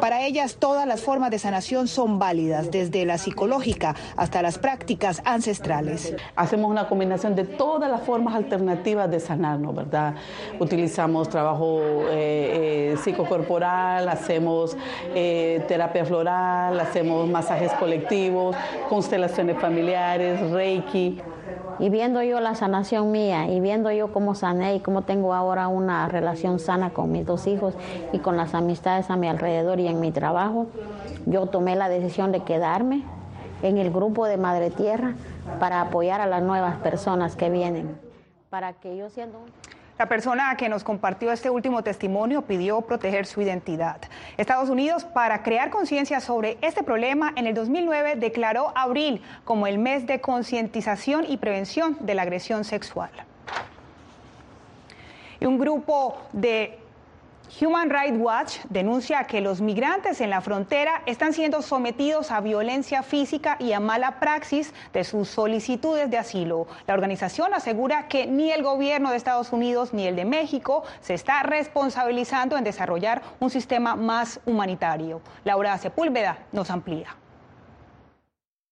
Para 0.00 0.26
ellas, 0.26 0.56
todas 0.58 0.86
las 0.86 1.00
formas 1.00 1.30
de 1.30 1.38
sanación 1.38 1.88
son 1.88 2.18
válidas, 2.18 2.70
desde 2.70 3.04
la 3.04 3.18
psicológica 3.18 3.94
hasta 4.16 4.42
las 4.42 4.58
prácticas 4.58 5.22
ancestrales. 5.24 6.14
Hacemos 6.36 6.70
una 6.70 6.88
combinación 6.88 7.34
de 7.34 7.44
todas 7.44 7.90
las 7.90 8.02
formas 8.02 8.34
alternativas 8.34 9.10
de 9.10 9.20
sanarnos, 9.20 9.74
¿verdad? 9.74 10.14
Utilizamos 10.58 11.28
trabajo 11.28 12.07
eh, 12.10 12.92
eh, 12.92 12.96
psicocorporal, 12.98 14.08
hacemos 14.08 14.76
eh, 15.14 15.64
terapia 15.68 16.04
floral, 16.04 16.78
hacemos 16.80 17.28
masajes 17.28 17.72
colectivos, 17.74 18.56
constelaciones 18.88 19.58
familiares, 19.58 20.50
reiki. 20.50 21.20
Y 21.78 21.90
viendo 21.90 22.22
yo 22.22 22.40
la 22.40 22.54
sanación 22.54 23.12
mía 23.12 23.48
y 23.48 23.60
viendo 23.60 23.92
yo 23.92 24.12
cómo 24.12 24.34
sané 24.34 24.74
y 24.74 24.80
cómo 24.80 25.02
tengo 25.02 25.32
ahora 25.32 25.68
una 25.68 26.08
relación 26.08 26.58
sana 26.58 26.90
con 26.90 27.12
mis 27.12 27.24
dos 27.24 27.46
hijos 27.46 27.74
y 28.12 28.18
con 28.18 28.36
las 28.36 28.54
amistades 28.54 29.10
a 29.10 29.16
mi 29.16 29.28
alrededor 29.28 29.78
y 29.78 29.86
en 29.86 30.00
mi 30.00 30.10
trabajo, 30.10 30.66
yo 31.26 31.46
tomé 31.46 31.76
la 31.76 31.88
decisión 31.88 32.32
de 32.32 32.40
quedarme 32.40 33.04
en 33.62 33.78
el 33.78 33.90
grupo 33.90 34.26
de 34.26 34.36
Madre 34.36 34.70
Tierra 34.70 35.14
para 35.60 35.80
apoyar 35.80 36.20
a 36.20 36.26
las 36.26 36.42
nuevas 36.42 36.76
personas 36.78 37.36
que 37.36 37.48
vienen, 37.48 37.96
para 38.50 38.72
que 38.72 38.96
yo 38.96 39.08
siendo 39.08 39.38
la 39.98 40.06
persona 40.06 40.56
que 40.56 40.68
nos 40.68 40.84
compartió 40.84 41.32
este 41.32 41.50
último 41.50 41.82
testimonio 41.82 42.42
pidió 42.42 42.80
proteger 42.82 43.26
su 43.26 43.42
identidad. 43.42 44.00
Estados 44.36 44.70
Unidos, 44.70 45.04
para 45.04 45.42
crear 45.42 45.70
conciencia 45.70 46.20
sobre 46.20 46.56
este 46.60 46.84
problema, 46.84 47.32
en 47.34 47.46
el 47.46 47.54
2009 47.54 48.14
declaró 48.16 48.72
abril 48.76 49.22
como 49.44 49.66
el 49.66 49.78
mes 49.78 50.06
de 50.06 50.20
concientización 50.20 51.24
y 51.28 51.36
prevención 51.38 51.96
de 52.00 52.14
la 52.14 52.22
agresión 52.22 52.64
sexual. 52.64 53.10
Y 55.40 55.46
un 55.46 55.58
grupo 55.58 56.16
de 56.32 56.78
Human 57.60 57.88
Rights 57.88 58.18
Watch 58.18 58.58
denuncia 58.68 59.24
que 59.24 59.40
los 59.40 59.62
migrantes 59.62 60.20
en 60.20 60.28
la 60.28 60.42
frontera 60.42 61.02
están 61.06 61.32
siendo 61.32 61.62
sometidos 61.62 62.30
a 62.30 62.40
violencia 62.40 63.02
física 63.02 63.56
y 63.58 63.72
a 63.72 63.80
mala 63.80 64.20
praxis 64.20 64.74
de 64.92 65.02
sus 65.02 65.28
solicitudes 65.28 66.10
de 66.10 66.18
asilo. 66.18 66.66
La 66.86 66.92
organización 66.92 67.54
asegura 67.54 68.06
que 68.06 68.26
ni 68.26 68.52
el 68.52 68.62
gobierno 68.62 69.10
de 69.10 69.16
Estados 69.16 69.52
Unidos 69.52 69.94
ni 69.94 70.06
el 70.06 70.14
de 70.14 70.26
México 70.26 70.84
se 71.00 71.14
está 71.14 71.42
responsabilizando 71.42 72.58
en 72.58 72.64
desarrollar 72.64 73.22
un 73.40 73.48
sistema 73.48 73.96
más 73.96 74.40
humanitario. 74.44 75.22
Laura 75.44 75.78
Sepúlveda 75.78 76.38
nos 76.52 76.70
amplía. 76.70 77.16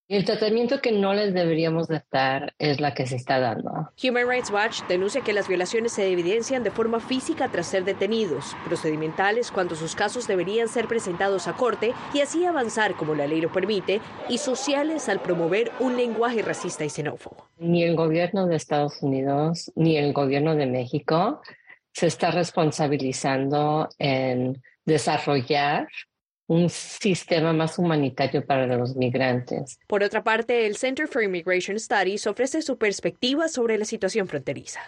El 0.08 0.24
tratamiento 0.24 0.80
que 0.80 0.92
no 0.92 1.14
les 1.14 1.34
deberíamos 1.34 1.88
de 1.88 2.00
dar 2.12 2.54
es 2.60 2.80
la 2.80 2.94
que 2.94 3.06
se 3.06 3.16
está 3.16 3.40
dando. 3.40 3.90
Human 4.00 4.28
Rights 4.28 4.52
Watch 4.52 4.82
denuncia 4.86 5.20
que 5.20 5.32
las 5.32 5.48
violaciones 5.48 5.90
se 5.94 6.08
evidencian 6.08 6.62
de 6.62 6.70
forma 6.70 7.00
física 7.00 7.48
tras 7.50 7.66
ser 7.66 7.84
detenidos, 7.84 8.56
procedimentales 8.66 9.50
cuando 9.50 9.74
sus 9.74 9.96
casos 9.96 10.28
deberían 10.28 10.68
ser 10.68 10.86
presentados 10.86 11.48
a 11.48 11.54
corte 11.54 11.92
y 12.14 12.20
así 12.20 12.46
avanzar 12.46 12.94
como 12.94 13.16
la 13.16 13.26
ley 13.26 13.40
lo 13.40 13.50
permite, 13.50 14.00
y 14.28 14.38
sociales 14.38 15.08
al 15.08 15.20
promover 15.20 15.72
un 15.80 15.96
lenguaje 15.96 16.40
racista 16.40 16.84
y 16.84 16.88
xenófobo. 16.90 17.48
Ni 17.58 17.82
el 17.82 17.96
gobierno 17.96 18.46
de 18.46 18.54
Estados 18.54 19.02
Unidos 19.02 19.72
ni 19.74 19.96
el 19.96 20.12
gobierno 20.12 20.54
de 20.54 20.66
México 20.66 21.42
se 21.92 22.06
está 22.06 22.30
responsabilizando 22.30 23.88
en 23.98 24.62
desarrollar 24.84 25.88
un 26.48 26.68
sistema 26.70 27.52
más 27.52 27.78
humanitario 27.78 28.44
para 28.44 28.66
los 28.66 28.96
migrantes. 28.96 29.78
Por 29.86 30.02
otra 30.02 30.22
parte, 30.22 30.66
el 30.66 30.76
Center 30.76 31.08
for 31.08 31.22
Immigration 31.22 31.78
Studies 31.78 32.26
ofrece 32.26 32.62
su 32.62 32.78
perspectiva 32.78 33.48
sobre 33.48 33.78
la 33.78 33.84
situación 33.84 34.28
fronteriza. 34.28 34.80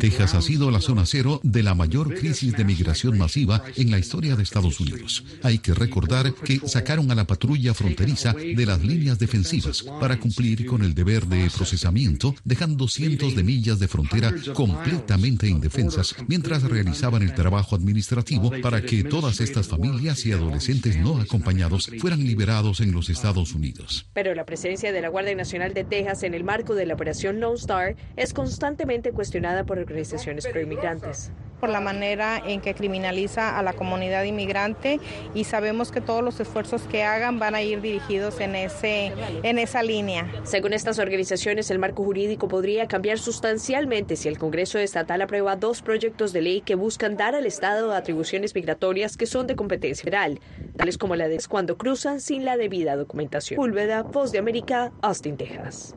Texas 0.00 0.34
ha 0.34 0.42
sido 0.42 0.72
la 0.72 0.80
zona 0.80 1.06
cero 1.06 1.38
de 1.44 1.62
la 1.62 1.76
mayor 1.76 2.12
crisis 2.14 2.56
de 2.56 2.64
migración 2.64 3.16
masiva 3.16 3.62
en 3.76 3.92
la 3.92 3.98
historia 3.98 4.34
de 4.34 4.42
Estados 4.42 4.80
Unidos. 4.80 5.24
Hay 5.44 5.60
que 5.60 5.72
recordar 5.72 6.34
que 6.34 6.58
sacaron 6.66 7.08
a 7.12 7.14
la 7.14 7.28
patrulla 7.28 7.74
fronteriza 7.74 8.32
de 8.32 8.66
las 8.66 8.82
líneas 8.82 9.20
defensivas 9.20 9.84
para 10.00 10.18
cumplir 10.18 10.66
con 10.66 10.82
el 10.82 10.94
deber 10.94 11.26
de 11.26 11.48
procesamiento, 11.48 12.34
dejando 12.44 12.88
cientos 12.88 13.36
de 13.36 13.44
millas 13.44 13.78
de 13.78 13.86
frontera 13.86 14.34
completamente 14.52 15.46
indefensas 15.46 16.16
mientras 16.26 16.64
realizaban 16.64 17.22
el 17.22 17.34
trabajo 17.34 17.76
administrativo 17.76 18.50
para 18.60 18.82
que 18.82 19.04
todas 19.04 19.40
estas 19.40 19.68
familias 19.68 20.26
y 20.26 20.32
adolescentes 20.32 20.96
no 20.96 21.20
acompañados 21.20 21.88
fueran 22.00 22.24
liberados 22.24 22.80
en 22.80 22.90
los 22.90 23.10
Estados 23.10 23.54
Unidos. 23.54 24.06
Pero 24.12 24.34
la 24.34 24.44
presencia 24.44 24.92
de 24.92 25.00
la 25.00 25.08
Guardia 25.08 25.36
Nacional 25.36 25.72
de 25.72 25.84
Texas 25.84 26.24
en 26.24 26.34
el 26.34 26.42
marco 26.42 26.74
de 26.74 26.86
la 26.86 26.94
operación 26.94 27.38
No 27.38 27.54
Star 27.54 27.94
es 28.16 28.34
constantemente 28.40 29.12
cuestionada 29.12 29.64
por 29.64 29.78
organizaciones 29.78 30.46
pro-inmigrantes. 30.46 31.30
Por 31.60 31.68
la 31.68 31.82
manera 31.82 32.42
en 32.46 32.62
que 32.62 32.72
criminaliza 32.72 33.58
a 33.58 33.62
la 33.62 33.74
comunidad 33.74 34.24
inmigrante 34.24 34.98
y 35.34 35.44
sabemos 35.44 35.92
que 35.92 36.00
todos 36.00 36.24
los 36.24 36.40
esfuerzos 36.40 36.80
que 36.84 37.02
hagan 37.02 37.38
van 37.38 37.54
a 37.54 37.60
ir 37.60 37.82
dirigidos 37.82 38.40
en, 38.40 38.54
ese, 38.54 39.12
en 39.42 39.58
esa 39.58 39.82
línea. 39.82 40.26
Según 40.44 40.72
estas 40.72 40.98
organizaciones, 40.98 41.70
el 41.70 41.78
marco 41.78 42.02
jurídico 42.02 42.48
podría 42.48 42.88
cambiar 42.88 43.18
sustancialmente 43.18 44.16
si 44.16 44.28
el 44.28 44.38
Congreso 44.38 44.78
estatal 44.78 45.20
aprueba 45.20 45.56
dos 45.56 45.82
proyectos 45.82 46.32
de 46.32 46.40
ley 46.40 46.62
que 46.62 46.76
buscan 46.76 47.18
dar 47.18 47.34
al 47.34 47.44
Estado 47.44 47.92
atribuciones 47.92 48.54
migratorias 48.54 49.18
que 49.18 49.26
son 49.26 49.46
de 49.48 49.54
competencia 49.54 50.02
federal, 50.02 50.40
tales 50.78 50.96
como 50.96 51.14
la 51.14 51.28
de 51.28 51.38
cuando 51.46 51.76
cruzan 51.76 52.22
sin 52.22 52.46
la 52.46 52.56
debida 52.56 52.96
documentación. 52.96 53.56
Púlveda, 53.56 54.02
Voz 54.02 54.32
de 54.32 54.38
América, 54.38 54.92
Austin, 55.02 55.36
Texas. 55.36 55.94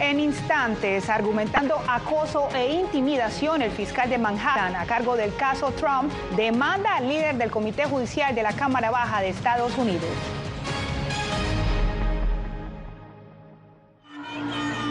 En 0.00 0.20
instantes, 0.20 1.10
argumentando 1.10 1.74
acoso 1.88 2.48
e 2.54 2.72
intimidación, 2.72 3.62
el 3.62 3.72
fiscal 3.72 4.08
de 4.08 4.16
Manhattan, 4.16 4.76
a 4.76 4.86
cargo 4.86 5.16
del 5.16 5.34
caso 5.34 5.72
Trump, 5.72 6.12
demanda 6.36 6.96
al 6.96 7.08
líder 7.08 7.36
del 7.36 7.50
Comité 7.50 7.84
Judicial 7.84 8.32
de 8.32 8.44
la 8.44 8.52
Cámara 8.52 8.92
Baja 8.92 9.20
de 9.20 9.30
Estados 9.30 9.76
Unidos. 9.76 10.08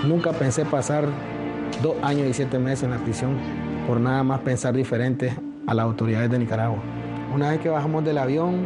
Nunca 0.03 0.33
pensé 0.33 0.65
pasar 0.65 1.05
dos 1.81 1.95
años 2.03 2.27
y 2.27 2.33
siete 2.33 2.59
meses 2.59 2.83
en 2.83 2.91
la 2.91 2.97
prisión 2.97 3.37
por 3.87 4.01
nada 4.01 4.23
más 4.23 4.41
pensar 4.41 4.73
diferente 4.73 5.33
a 5.67 5.73
las 5.73 5.85
autoridades 5.85 6.29
de 6.29 6.39
Nicaragua. 6.39 6.79
Una 7.33 7.51
vez 7.51 7.61
que 7.61 7.69
bajamos 7.69 8.03
del 8.03 8.17
avión, 8.17 8.65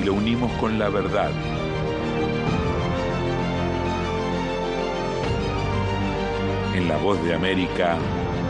y 0.00 0.04
lo 0.04 0.14
unimos 0.14 0.50
con 0.52 0.78
la 0.78 0.88
verdad. 0.88 1.30
En 6.74 6.88
La 6.88 6.96
Voz 6.96 7.22
de 7.24 7.34
América 7.34 7.96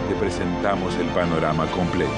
te 0.08 0.14
presentamos 0.14 0.96
el 0.96 1.06
panorama 1.08 1.66
completo. 1.66 2.10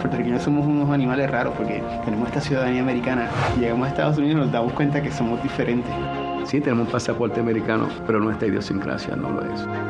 puertorriqueños 0.00 0.42
somos 0.42 0.66
unos 0.66 0.90
animales 0.90 1.30
raros 1.30 1.54
porque 1.56 1.82
tenemos 2.04 2.28
esta 2.28 2.40
ciudadanía 2.40 2.82
americana. 2.82 3.28
Llegamos 3.60 3.86
a 3.86 3.90
Estados 3.90 4.18
Unidos 4.18 4.38
y 4.38 4.40
nos 4.40 4.52
damos 4.52 4.72
cuenta 4.72 5.00
que 5.02 5.12
somos 5.12 5.42
diferentes. 5.42 5.92
Sí, 6.44 6.60
tenemos 6.60 6.86
un 6.86 6.92
pasaporte 6.92 7.38
americano, 7.38 7.88
pero 8.06 8.18
nuestra 8.18 8.48
idiosincrasia 8.48 9.14
no 9.14 9.30
lo 9.30 9.42
es. 9.42 9.89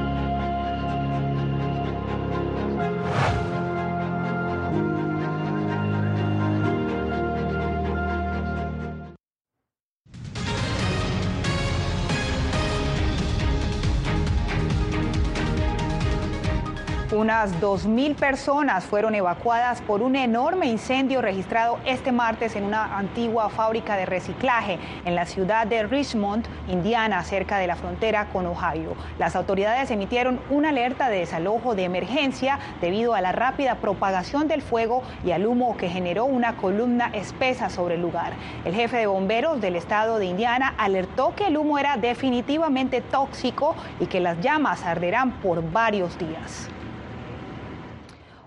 Unas 17.31 17.61
2.000 17.61 18.15
personas 18.15 18.83
fueron 18.83 19.15
evacuadas 19.15 19.81
por 19.83 20.01
un 20.01 20.17
enorme 20.17 20.65
incendio 20.65 21.21
registrado 21.21 21.79
este 21.85 22.11
martes 22.11 22.57
en 22.57 22.65
una 22.65 22.97
antigua 22.97 23.47
fábrica 23.47 23.95
de 23.95 24.05
reciclaje 24.05 24.79
en 25.05 25.15
la 25.15 25.25
ciudad 25.25 25.65
de 25.65 25.83
Richmond, 25.83 26.45
Indiana, 26.67 27.23
cerca 27.23 27.57
de 27.57 27.67
la 27.67 27.77
frontera 27.77 28.25
con 28.33 28.47
Ohio. 28.47 28.97
Las 29.17 29.37
autoridades 29.37 29.91
emitieron 29.91 30.41
una 30.49 30.69
alerta 30.69 31.07
de 31.07 31.19
desalojo 31.19 31.73
de 31.73 31.85
emergencia 31.85 32.59
debido 32.81 33.13
a 33.13 33.21
la 33.21 33.31
rápida 33.31 33.75
propagación 33.75 34.49
del 34.49 34.61
fuego 34.61 35.01
y 35.23 35.31
al 35.31 35.45
humo 35.45 35.77
que 35.77 35.87
generó 35.87 36.25
una 36.25 36.57
columna 36.57 37.11
espesa 37.13 37.69
sobre 37.69 37.95
el 37.95 38.01
lugar. 38.01 38.33
El 38.65 38.75
jefe 38.75 38.97
de 38.97 39.07
bomberos 39.07 39.61
del 39.61 39.77
estado 39.77 40.19
de 40.19 40.25
Indiana 40.25 40.73
alertó 40.77 41.33
que 41.33 41.47
el 41.47 41.55
humo 41.55 41.79
era 41.79 41.95
definitivamente 41.95 42.99
tóxico 42.99 43.73
y 44.01 44.07
que 44.07 44.19
las 44.19 44.37
llamas 44.41 44.83
arderán 44.85 45.31
por 45.39 45.71
varios 45.71 46.17
días. 46.17 46.69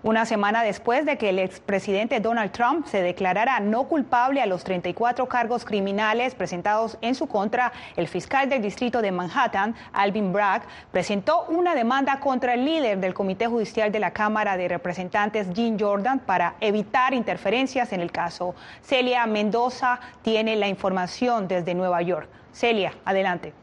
Una 0.05 0.27
semana 0.27 0.63
después 0.63 1.07
de 1.07 1.17
que 1.17 1.31
el 1.31 1.39
expresidente 1.39 2.21
Donald 2.21 2.53
Trump 2.53 2.87
se 2.87 3.01
declarara 3.01 3.59
no 3.61 3.89
culpable 3.89 4.43
a 4.43 4.47
los 4.47 4.63
34 4.63 5.27
cargos 5.29 5.65
criminales 5.65 6.35
presentados 6.35 6.99
en 7.01 7.15
su 7.15 7.27
contra, 7.27 7.73
el 7.97 8.07
fiscal 8.07 8.51
del 8.51 8.61
distrito 8.61 9.01
de 9.01 9.13
Manhattan, 9.13 9.75
Alvin 9.95 10.31
Bragg, 10.31 10.65
presentó 10.93 11.47
una 11.49 11.75
demanda 11.75 12.21
contra 12.21 12.53
el 12.53 12.67
líder 12.67 12.99
del 12.99 13.15
Comité 13.15 13.47
Judicial 13.47 13.91
de 13.91 13.99
la 13.99 14.11
Cámara 14.11 14.59
de 14.59 14.69
Representantes, 14.69 15.49
Jim 15.55 15.79
Jordan, 15.81 16.19
para 16.19 16.57
evitar 16.61 17.15
interferencias 17.15 17.95
en 17.95 18.03
el 18.03 18.13
caso. 18.13 18.55
Celia 18.83 19.25
Mendoza 19.25 20.01
tiene 20.21 20.55
la 20.57 20.69
información 20.69 21.49
desde 21.49 21.75
Nueva 21.75 22.03
York. 22.03 22.29
Celia, 22.53 22.93
adelante. 23.07 23.55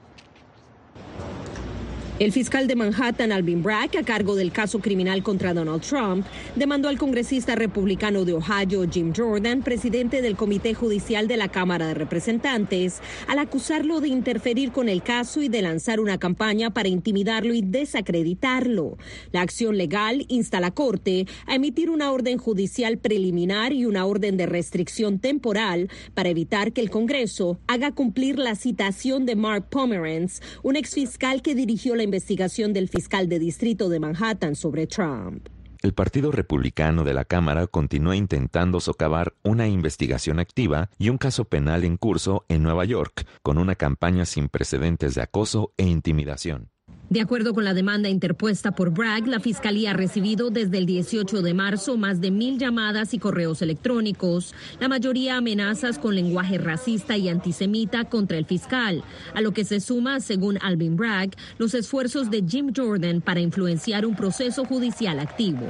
El 2.22 2.32
fiscal 2.32 2.68
de 2.68 2.76
Manhattan, 2.76 3.32
Alvin 3.32 3.64
Bragg, 3.64 3.98
a 3.98 4.04
cargo 4.04 4.36
del 4.36 4.52
caso 4.52 4.78
criminal 4.78 5.24
contra 5.24 5.56
Donald 5.56 5.82
Trump, 5.82 6.24
demandó 6.56 6.88
al 6.88 7.00
congresista 7.00 7.56
republicano 7.56 8.26
de 8.26 8.34
Ohio, 8.34 8.88
Jim 8.88 9.12
Jordan, 9.12 9.64
presidente 9.64 10.22
del 10.22 10.36
Comité 10.36 10.76
Judicial 10.76 11.28
de 11.28 11.36
la 11.36 11.48
Cámara 11.48 11.88
de 11.88 11.96
Representantes, 11.96 13.02
al 13.28 13.40
acusarlo 13.40 14.02
de 14.02 14.10
interferir 14.10 14.72
con 14.72 14.88
el 14.88 15.02
caso 15.02 15.42
y 15.42 15.50
de 15.50 15.64
lanzar 15.64 16.00
una 16.00 16.20
campaña 16.20 16.70
para 16.70 16.90
intimidarlo 16.90 17.56
y 17.56 17.64
desacreditarlo. 17.64 19.00
La 19.32 19.42
acción 19.42 19.76
legal 19.76 20.28
insta 20.28 20.60
a 20.60 20.62
la 20.62 20.70
Corte 20.70 21.26
a 21.48 21.56
emitir 21.56 21.90
una 21.90 22.12
orden 22.12 22.38
judicial 22.38 23.00
preliminar 23.00 23.74
y 23.74 23.88
una 23.88 24.06
orden 24.06 24.38
de 24.38 24.46
restricción 24.46 25.18
temporal 25.18 25.90
para 26.14 26.30
evitar 26.30 26.72
que 26.72 26.82
el 26.82 26.92
Congreso 26.92 27.60
haga 27.66 27.94
cumplir 27.94 28.38
la 28.38 28.54
citación 28.54 29.26
de 29.26 29.36
Mark 29.36 29.70
Pomerantz, 29.72 30.40
un 30.62 30.76
exfiscal 30.76 31.42
que 31.42 31.56
dirigió 31.56 31.96
la 31.96 32.11
investigación 32.12 32.74
del 32.74 32.90
fiscal 32.90 33.30
de 33.30 33.40
distrito 33.40 33.88
de 33.88 34.02
Manhattan 34.02 34.54
sobre 34.56 34.86
Trump. 34.86 35.48
El 35.82 35.94
Partido 35.94 36.30
Republicano 36.34 37.06
de 37.06 37.14
la 37.14 37.24
Cámara 37.24 37.68
continúa 37.68 38.18
intentando 38.18 38.82
socavar 38.82 39.34
una 39.44 39.70
investigación 39.70 40.38
activa 40.38 40.90
y 41.00 41.08
un 41.08 41.18
caso 41.18 41.46
penal 41.46 41.86
en 41.86 41.96
curso 41.96 42.44
en 42.50 42.64
Nueva 42.64 42.84
York, 42.84 43.26
con 43.42 43.58
una 43.58 43.76
campaña 43.76 44.26
sin 44.26 44.50
precedentes 44.50 45.16
de 45.16 45.22
acoso 45.22 45.74
e 45.78 45.86
intimidación. 45.86 46.71
De 47.12 47.20
acuerdo 47.20 47.54
con 47.54 47.66
la 47.66 47.74
demanda 47.74 48.08
interpuesta 48.08 48.72
por 48.72 48.92
Bragg, 48.92 49.28
la 49.28 49.42
Fiscalía 49.42 49.92
ha 49.92 49.94
recibido 49.94 50.50
desde 50.50 50.78
el 50.78 50.86
18 50.86 51.42
de 51.42 51.54
marzo 51.54 51.98
más 51.98 52.22
de 52.22 52.32
mil 52.32 52.58
llamadas 52.58 53.14
y 53.14 53.20
correos 53.20 53.62
electrónicos, 53.62 54.56
la 54.80 54.88
mayoría 54.88 55.36
amenazas 55.36 56.00
con 56.00 56.16
lenguaje 56.16 56.58
racista 56.58 57.18
y 57.18 57.28
antisemita 57.28 58.06
contra 58.06 58.38
el 58.38 58.46
fiscal, 58.46 59.04
a 59.34 59.42
lo 59.42 59.52
que 59.52 59.66
se 59.66 59.82
suma, 59.82 60.22
según 60.22 60.58
Alvin 60.62 60.96
Bragg, 60.96 61.32
los 61.58 61.74
esfuerzos 61.74 62.32
de 62.32 62.46
Jim 62.48 62.72
Jordan 62.74 63.20
para 63.20 63.42
influenciar 63.42 64.06
un 64.06 64.16
proceso 64.16 64.64
judicial 64.64 65.20
activo. 65.20 65.68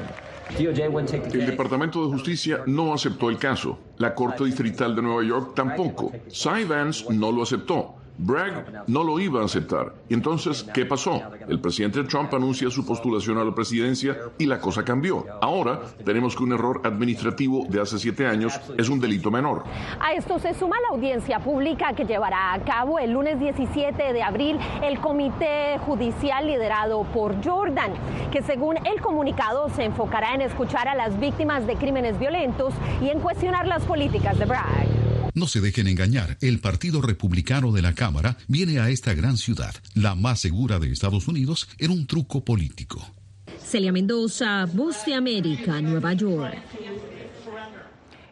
El 0.59 1.45
Departamento 1.47 2.05
de 2.05 2.11
Justicia 2.11 2.61
no 2.67 2.93
aceptó 2.93 3.31
el 3.31 3.39
caso. 3.39 3.79
La 3.97 4.13
Corte 4.13 4.43
Distrital 4.43 4.95
de 4.95 5.01
Nueva 5.01 5.23
York 5.23 5.53
tampoco. 5.55 6.11
Cy 6.29 6.65
Vance 6.67 7.05
no 7.11 7.31
lo 7.31 7.41
aceptó. 7.41 7.95
Bragg 8.17 8.83
no 8.87 9.03
lo 9.03 9.19
iba 9.19 9.41
a 9.41 9.45
aceptar. 9.45 9.93
Y 10.09 10.13
entonces, 10.13 10.63
¿qué 10.73 10.85
pasó? 10.85 11.21
El 11.47 11.59
presidente 11.59 12.03
Trump 12.03 12.33
anuncia 12.33 12.69
su 12.69 12.85
postulación 12.85 13.37
a 13.37 13.43
la 13.43 13.53
presidencia 13.53 14.17
y 14.37 14.45
la 14.45 14.59
cosa 14.59 14.83
cambió. 14.83 15.25
Ahora 15.41 15.81
tenemos 16.05 16.35
que 16.35 16.43
un 16.43 16.53
error 16.53 16.81
administrativo 16.83 17.65
de 17.67 17.81
hace 17.81 17.97
siete 17.97 18.27
años 18.27 18.59
es 18.77 18.89
un 18.89 18.99
delito 18.99 19.31
menor. 19.31 19.63
A 19.99 20.13
esto 20.13 20.39
se 20.39 20.53
suma 20.53 20.77
la 20.81 20.95
audiencia 20.95 21.39
pública 21.39 21.93
que 21.93 22.05
llevará 22.05 22.53
a 22.53 22.59
cabo 22.63 22.99
el 22.99 23.11
lunes 23.11 23.39
17 23.39 24.13
de 24.13 24.23
abril 24.23 24.59
el 24.83 24.99
comité 24.99 25.77
judicial 25.85 26.47
liderado 26.47 27.03
por 27.05 27.43
Jordan, 27.43 27.91
que 28.31 28.41
según 28.41 28.77
el 28.85 29.01
comunicado 29.01 29.69
se 29.69 29.85
enfocará 29.85 30.35
en 30.35 30.41
escuchar 30.41 30.87
a 30.87 30.95
las 30.95 31.19
víctimas 31.19 31.65
de 31.67 31.75
crímenes 31.75 32.19
violentos 32.19 32.73
y 33.01 33.09
en 33.09 33.19
cuestionar 33.19 33.67
las 33.67 33.83
políticas 33.83 34.37
de 34.37 34.45
Bragg. 34.45 35.00
No 35.33 35.47
se 35.47 35.61
dejen 35.61 35.87
engañar, 35.87 36.37
el 36.41 36.59
Partido 36.59 37.01
Republicano 37.01 37.71
de 37.71 37.81
la 37.81 37.93
Cámara 37.93 38.37
viene 38.47 38.79
a 38.79 38.89
esta 38.89 39.13
gran 39.13 39.37
ciudad, 39.37 39.73
la 39.95 40.13
más 40.13 40.39
segura 40.39 40.77
de 40.77 40.91
Estados 40.91 41.27
Unidos, 41.27 41.69
en 41.77 41.91
un 41.91 42.05
truco 42.05 42.43
político. 42.43 43.01
Celia 43.63 43.93
Mendoza, 43.93 44.65
Voz 44.73 45.05
de 45.05 45.13
América, 45.13 45.79
Nueva 45.79 46.11
York. 46.13 46.57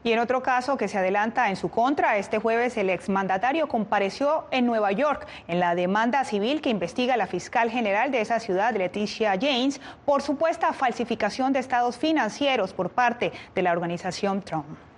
Y 0.03 0.11
en 0.11 0.19
otro 0.19 0.41
caso 0.41 0.77
que 0.77 0.87
se 0.87 0.97
adelanta 0.97 1.49
en 1.49 1.55
su 1.55 1.69
contra, 1.69 2.17
este 2.17 2.39
jueves 2.39 2.75
el 2.77 2.89
exmandatario 2.89 3.67
compareció 3.67 4.45
en 4.51 4.65
Nueva 4.65 4.91
York 4.91 5.27
en 5.47 5.59
la 5.59 5.75
demanda 5.75 6.23
civil 6.25 6.61
que 6.61 6.69
investiga 6.69 7.15
la 7.15 7.27
fiscal 7.27 7.69
general 7.69 8.11
de 8.11 8.21
esa 8.21 8.39
ciudad, 8.39 8.75
Leticia 8.75 9.37
James, 9.39 9.79
por 10.05 10.21
supuesta 10.21 10.73
falsificación 10.73 11.53
de 11.53 11.59
estados 11.59 11.97
financieros 11.97 12.73
por 12.73 12.89
parte 12.89 13.31
de 13.55 13.61
la 13.61 13.71
organización 13.71 14.41
Trump. 14.41 14.88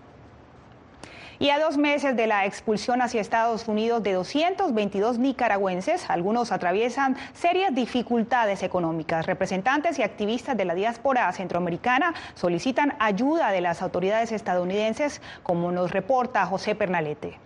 Y 1.41 1.49
a 1.49 1.57
dos 1.57 1.75
meses 1.75 2.15
de 2.15 2.27
la 2.27 2.45
expulsión 2.45 3.01
hacia 3.01 3.19
Estados 3.19 3.67
Unidos 3.67 4.03
de 4.03 4.13
222 4.13 5.17
nicaragüenses, 5.17 6.07
algunos 6.07 6.51
atraviesan 6.51 7.17
serias 7.33 7.73
dificultades 7.73 8.61
económicas. 8.61 9.25
Representantes 9.25 9.97
y 9.97 10.03
activistas 10.03 10.55
de 10.55 10.65
la 10.65 10.75
diáspora 10.75 11.31
centroamericana 11.31 12.13
solicitan 12.35 12.93
ayuda 12.99 13.49
de 13.49 13.61
las 13.61 13.81
autoridades 13.81 14.31
estadounidenses, 14.31 15.19
como 15.41 15.71
nos 15.71 15.89
reporta 15.89 16.45
José 16.45 16.75
Pernalete. 16.75 17.39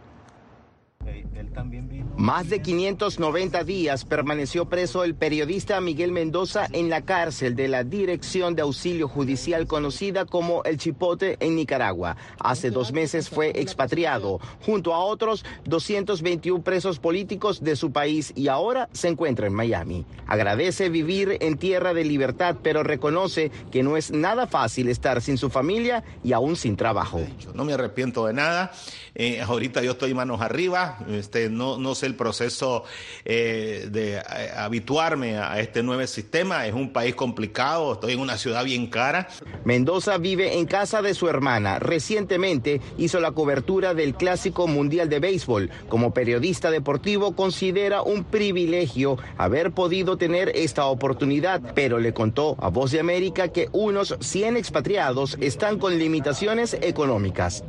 Más 2.18 2.50
de 2.50 2.62
590 2.62 3.64
días 3.64 4.06
permaneció 4.06 4.66
preso 4.66 5.04
el 5.04 5.16
periodista 5.16 5.80
Miguel 5.82 6.12
Mendoza 6.12 6.68
en 6.72 6.90
la 6.90 7.02
cárcel 7.02 7.56
de 7.56 7.68
la 7.68 7.84
Dirección 7.84 8.56
de 8.56 8.62
Auxilio 8.62 9.08
Judicial 9.08 9.68
conocida 9.68 10.26
como 10.26 10.64
El 10.64 10.78
Chipote 10.78 11.38
en 11.40 11.56
Nicaragua. 11.56 12.16
Hace 12.40 12.72
dos 12.72 12.94
meses 12.94 13.30
fue 13.30 13.52
expatriado 13.60 14.40
junto 14.66 14.94
a 14.94 15.00
otros 15.00 15.46
221 15.66 16.64
presos 16.64 17.00
políticos 17.00 17.64
de 17.64 17.76
su 17.76 17.92
país 17.92 18.32
y 18.36 18.48
ahora 18.48 18.90
se 18.94 19.10
encuentra 19.10 19.48
en 19.48 19.54
Miami. 19.54 20.06
Agradece 20.28 20.90
vivir 20.90 21.38
en 21.42 21.58
tierra 21.58 21.94
de 21.94 22.06
libertad, 22.06 22.58
pero 22.64 22.84
reconoce 22.84 23.52
que 23.72 23.84
no 23.84 23.98
es 23.98 24.12
nada 24.12 24.48
fácil 24.48 24.90
estar 24.90 25.22
sin 25.22 25.38
su 25.38 25.50
familia 25.50 26.04
y 26.24 26.34
aún 26.34 26.56
sin 26.56 26.76
trabajo. 26.76 27.22
No 27.54 27.66
me 27.66 27.74
arrepiento 27.74 28.26
de 28.26 28.34
nada. 28.34 28.72
Eh, 29.14 29.42
ahorita 29.42 29.82
yo 29.84 29.92
estoy 29.92 30.14
manos 30.14 30.42
arriba. 30.42 30.95
Este, 31.10 31.50
no, 31.50 31.78
no 31.78 31.96
sé 31.96 32.06
el 32.06 32.16
proceso 32.16 32.84
eh, 33.24 33.88
de 33.92 34.18
eh, 34.18 34.22
habituarme 34.56 35.38
a 35.38 35.60
este 35.60 35.84
nuevo 35.84 36.06
sistema. 36.08 36.66
Es 36.66 36.74
un 36.74 36.92
país 36.92 37.16
complicado, 37.16 37.94
estoy 37.94 38.14
en 38.14 38.20
una 38.20 38.38
ciudad 38.38 38.64
bien 38.64 38.88
cara. 38.88 39.28
Mendoza 39.64 40.18
vive 40.18 40.58
en 40.58 40.66
casa 40.66 41.02
de 41.02 41.14
su 41.14 41.28
hermana. 41.28 41.80
Recientemente 41.80 42.82
hizo 42.98 43.20
la 43.20 43.32
cobertura 43.32 43.94
del 43.94 44.16
Clásico 44.16 44.68
Mundial 44.68 45.10
de 45.10 45.20
Béisbol. 45.20 45.70
Como 45.90 46.14
periodista 46.14 46.72
deportivo 46.72 47.36
considera 47.36 48.02
un 48.02 48.24
privilegio 48.24 49.18
haber 49.38 49.72
podido 49.72 50.18
tener 50.18 50.50
esta 50.56 50.86
oportunidad, 50.86 51.74
pero 51.74 52.00
le 52.00 52.14
contó 52.14 52.56
a 52.60 52.70
Voz 52.70 52.92
de 52.92 53.00
América 53.00 53.50
que 53.50 53.70
unos 53.72 54.16
100 54.20 54.58
expatriados 54.58 55.38
están 55.42 55.80
con 55.80 55.98
limitaciones 55.98 56.78
económicas. 56.82 57.64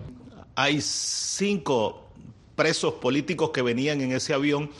Hay 0.54 0.80
cinco 0.80 2.05
presos 2.56 2.94
políticos 2.94 3.50
que 3.50 3.62
venían 3.62 4.00
en 4.00 4.12
ese 4.12 4.34
avión 4.34 4.70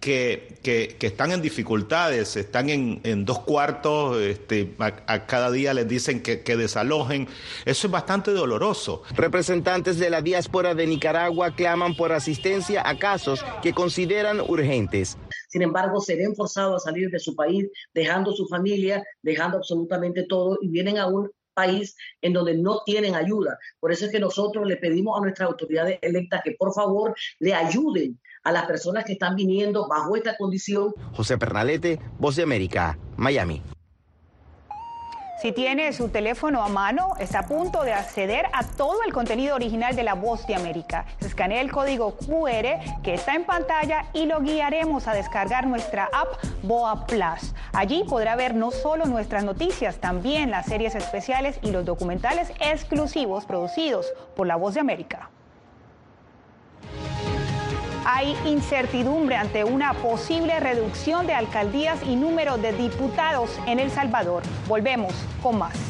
que, 0.00 0.58
que, 0.62 1.06
están 1.06 1.30
en 1.30 1.42
dificultades, 1.42 2.36
están 2.36 2.70
en, 2.70 3.00
en 3.04 3.24
dos 3.24 3.40
cuartos, 3.40 4.18
este, 4.20 4.74
a, 4.78 5.26
cada 5.26 5.50
día 5.50 5.74
les 5.74 5.86
dicen 5.86 6.22
que, 6.22 6.42
que, 6.42 6.56
desalojen. 6.56 7.28
Eso 7.66 7.86
es 7.86 7.90
bastante 7.90 8.32
doloroso. 8.32 9.02
Representantes 9.14 9.98
de 9.98 10.10
la 10.10 10.22
diáspora 10.22 10.74
de 10.74 10.86
Nicaragua 10.86 11.54
claman 11.54 11.94
por 11.94 12.12
asistencia 12.12 12.82
a 12.88 12.98
casos 12.98 13.44
que 13.62 13.72
consideran 13.72 14.40
urgentes. 14.40 15.18
Sin 15.48 15.62
embargo, 15.62 16.00
se 16.00 16.16
ven 16.16 16.34
forzados 16.34 16.82
a 16.82 16.90
salir 16.90 17.10
de 17.10 17.18
su 17.18 17.34
país, 17.34 17.66
dejando 17.92 18.32
su 18.32 18.46
familia, 18.46 19.02
dejando 19.22 19.58
absolutamente 19.58 20.24
todo 20.24 20.58
y 20.62 20.68
vienen 20.68 20.98
a 20.98 21.06
un 21.06 21.30
país 21.54 21.96
en 22.20 22.32
donde 22.32 22.56
no 22.56 22.82
tienen 22.84 23.14
ayuda. 23.14 23.58
Por 23.78 23.92
eso 23.92 24.06
es 24.06 24.12
que 24.12 24.20
nosotros 24.20 24.66
le 24.66 24.76
pedimos 24.76 25.18
a 25.18 25.22
nuestras 25.22 25.48
autoridades 25.48 25.98
electas 26.02 26.42
que 26.44 26.52
por 26.52 26.72
favor 26.72 27.14
le 27.38 27.54
ayuden 27.54 28.18
a 28.42 28.52
las 28.52 28.66
personas 28.66 29.04
que 29.04 29.12
están 29.12 29.36
viniendo 29.36 29.86
bajo 29.88 30.16
esta 30.16 30.36
condición. 30.36 30.94
José 31.12 31.38
Pernalete, 31.38 31.98
Voz 32.18 32.36
de 32.36 32.42
América, 32.42 32.98
Miami. 33.16 33.62
Si 35.40 35.52
tiene 35.52 35.94
su 35.94 36.10
teléfono 36.10 36.62
a 36.62 36.68
mano, 36.68 37.14
está 37.18 37.38
a 37.38 37.46
punto 37.46 37.82
de 37.82 37.94
acceder 37.94 38.44
a 38.52 38.62
todo 38.62 39.02
el 39.04 39.12
contenido 39.14 39.54
original 39.54 39.96
de 39.96 40.02
La 40.02 40.12
Voz 40.12 40.46
de 40.46 40.54
América. 40.54 41.06
Escanea 41.18 41.62
el 41.62 41.72
código 41.72 42.14
QR 42.18 43.00
que 43.02 43.14
está 43.14 43.34
en 43.34 43.44
pantalla 43.44 44.04
y 44.12 44.26
lo 44.26 44.42
guiaremos 44.42 45.08
a 45.08 45.14
descargar 45.14 45.66
nuestra 45.66 46.10
app 46.12 46.28
Boa 46.62 47.06
Plus. 47.06 47.54
Allí 47.72 48.04
podrá 48.06 48.36
ver 48.36 48.54
no 48.54 48.70
solo 48.70 49.06
nuestras 49.06 49.42
noticias, 49.42 49.96
también 49.96 50.50
las 50.50 50.66
series 50.66 50.94
especiales 50.94 51.58
y 51.62 51.70
los 51.70 51.86
documentales 51.86 52.52
exclusivos 52.60 53.46
producidos 53.46 54.12
por 54.36 54.46
La 54.46 54.56
Voz 54.56 54.74
de 54.74 54.80
América. 54.80 55.30
Hay 58.04 58.34
incertidumbre 58.46 59.36
ante 59.36 59.64
una 59.64 59.92
posible 59.94 60.58
reducción 60.58 61.26
de 61.26 61.34
alcaldías 61.34 62.02
y 62.02 62.16
número 62.16 62.56
de 62.56 62.72
diputados 62.72 63.58
en 63.66 63.78
El 63.78 63.90
Salvador. 63.90 64.42
Volvemos 64.68 65.12
con 65.42 65.58
más. 65.58 65.89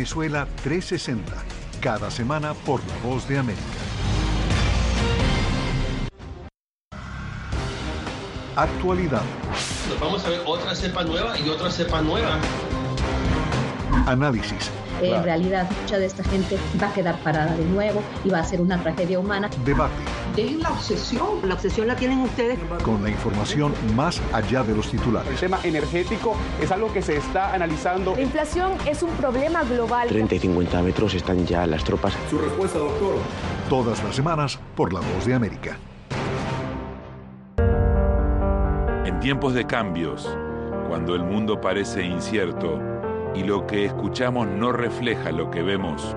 Venezuela 0.00 0.48
360, 0.64 1.30
cada 1.78 2.10
semana 2.10 2.54
por 2.54 2.80
La 2.80 2.96
Voz 3.06 3.28
de 3.28 3.36
América. 3.36 3.62
Actualidad. 8.56 9.20
vamos 10.00 10.24
a 10.24 10.30
ver 10.30 10.40
otra 10.46 10.74
cepa 10.74 11.04
nueva 11.04 11.38
y 11.38 11.50
otra 11.50 11.70
cepa 11.70 12.00
nueva. 12.00 12.38
Análisis 14.06 14.70
en 15.02 15.22
realidad 15.22 15.68
mucha 15.80 15.98
de 15.98 16.06
esta 16.06 16.24
gente 16.24 16.58
va 16.80 16.88
a 16.88 16.92
quedar 16.92 17.18
parada 17.20 17.54
de 17.54 17.64
nuevo 17.64 18.02
y 18.24 18.30
va 18.30 18.40
a 18.40 18.44
ser 18.44 18.60
una 18.60 18.82
tragedia 18.82 19.18
humana. 19.18 19.50
Debate. 19.64 19.94
De 20.36 20.52
la 20.52 20.70
obsesión. 20.70 21.40
La 21.44 21.54
obsesión 21.54 21.86
la 21.86 21.96
tienen 21.96 22.20
ustedes. 22.20 22.58
Con 22.84 23.02
la 23.02 23.10
información 23.10 23.74
más 23.96 24.20
allá 24.32 24.62
de 24.62 24.74
los 24.74 24.88
titulares. 24.90 25.30
El 25.30 25.38
tema 25.38 25.58
energético 25.64 26.36
es 26.60 26.70
algo 26.70 26.92
que 26.92 27.02
se 27.02 27.16
está 27.16 27.52
analizando. 27.52 28.14
La 28.14 28.22
inflación 28.22 28.72
es 28.86 29.02
un 29.02 29.10
problema 29.10 29.64
global. 29.64 30.08
30 30.08 30.34
y 30.34 30.38
50 30.38 30.82
metros 30.82 31.14
están 31.14 31.46
ya 31.46 31.66
las 31.66 31.82
tropas. 31.82 32.14
Su 32.28 32.38
respuesta, 32.38 32.78
doctor. 32.78 33.16
Todas 33.68 34.02
las 34.04 34.14
semanas 34.14 34.58
por 34.76 34.92
La 34.92 35.00
Voz 35.00 35.26
de 35.26 35.34
América. 35.34 35.78
En 39.04 39.18
tiempos 39.20 39.54
de 39.54 39.66
cambios, 39.66 40.28
cuando 40.88 41.14
el 41.14 41.24
mundo 41.24 41.60
parece 41.60 42.04
incierto, 42.04 42.80
y 43.34 43.44
lo 43.44 43.66
que 43.66 43.84
escuchamos 43.84 44.48
no 44.48 44.72
refleja 44.72 45.30
lo 45.30 45.50
que 45.50 45.62
vemos, 45.62 46.16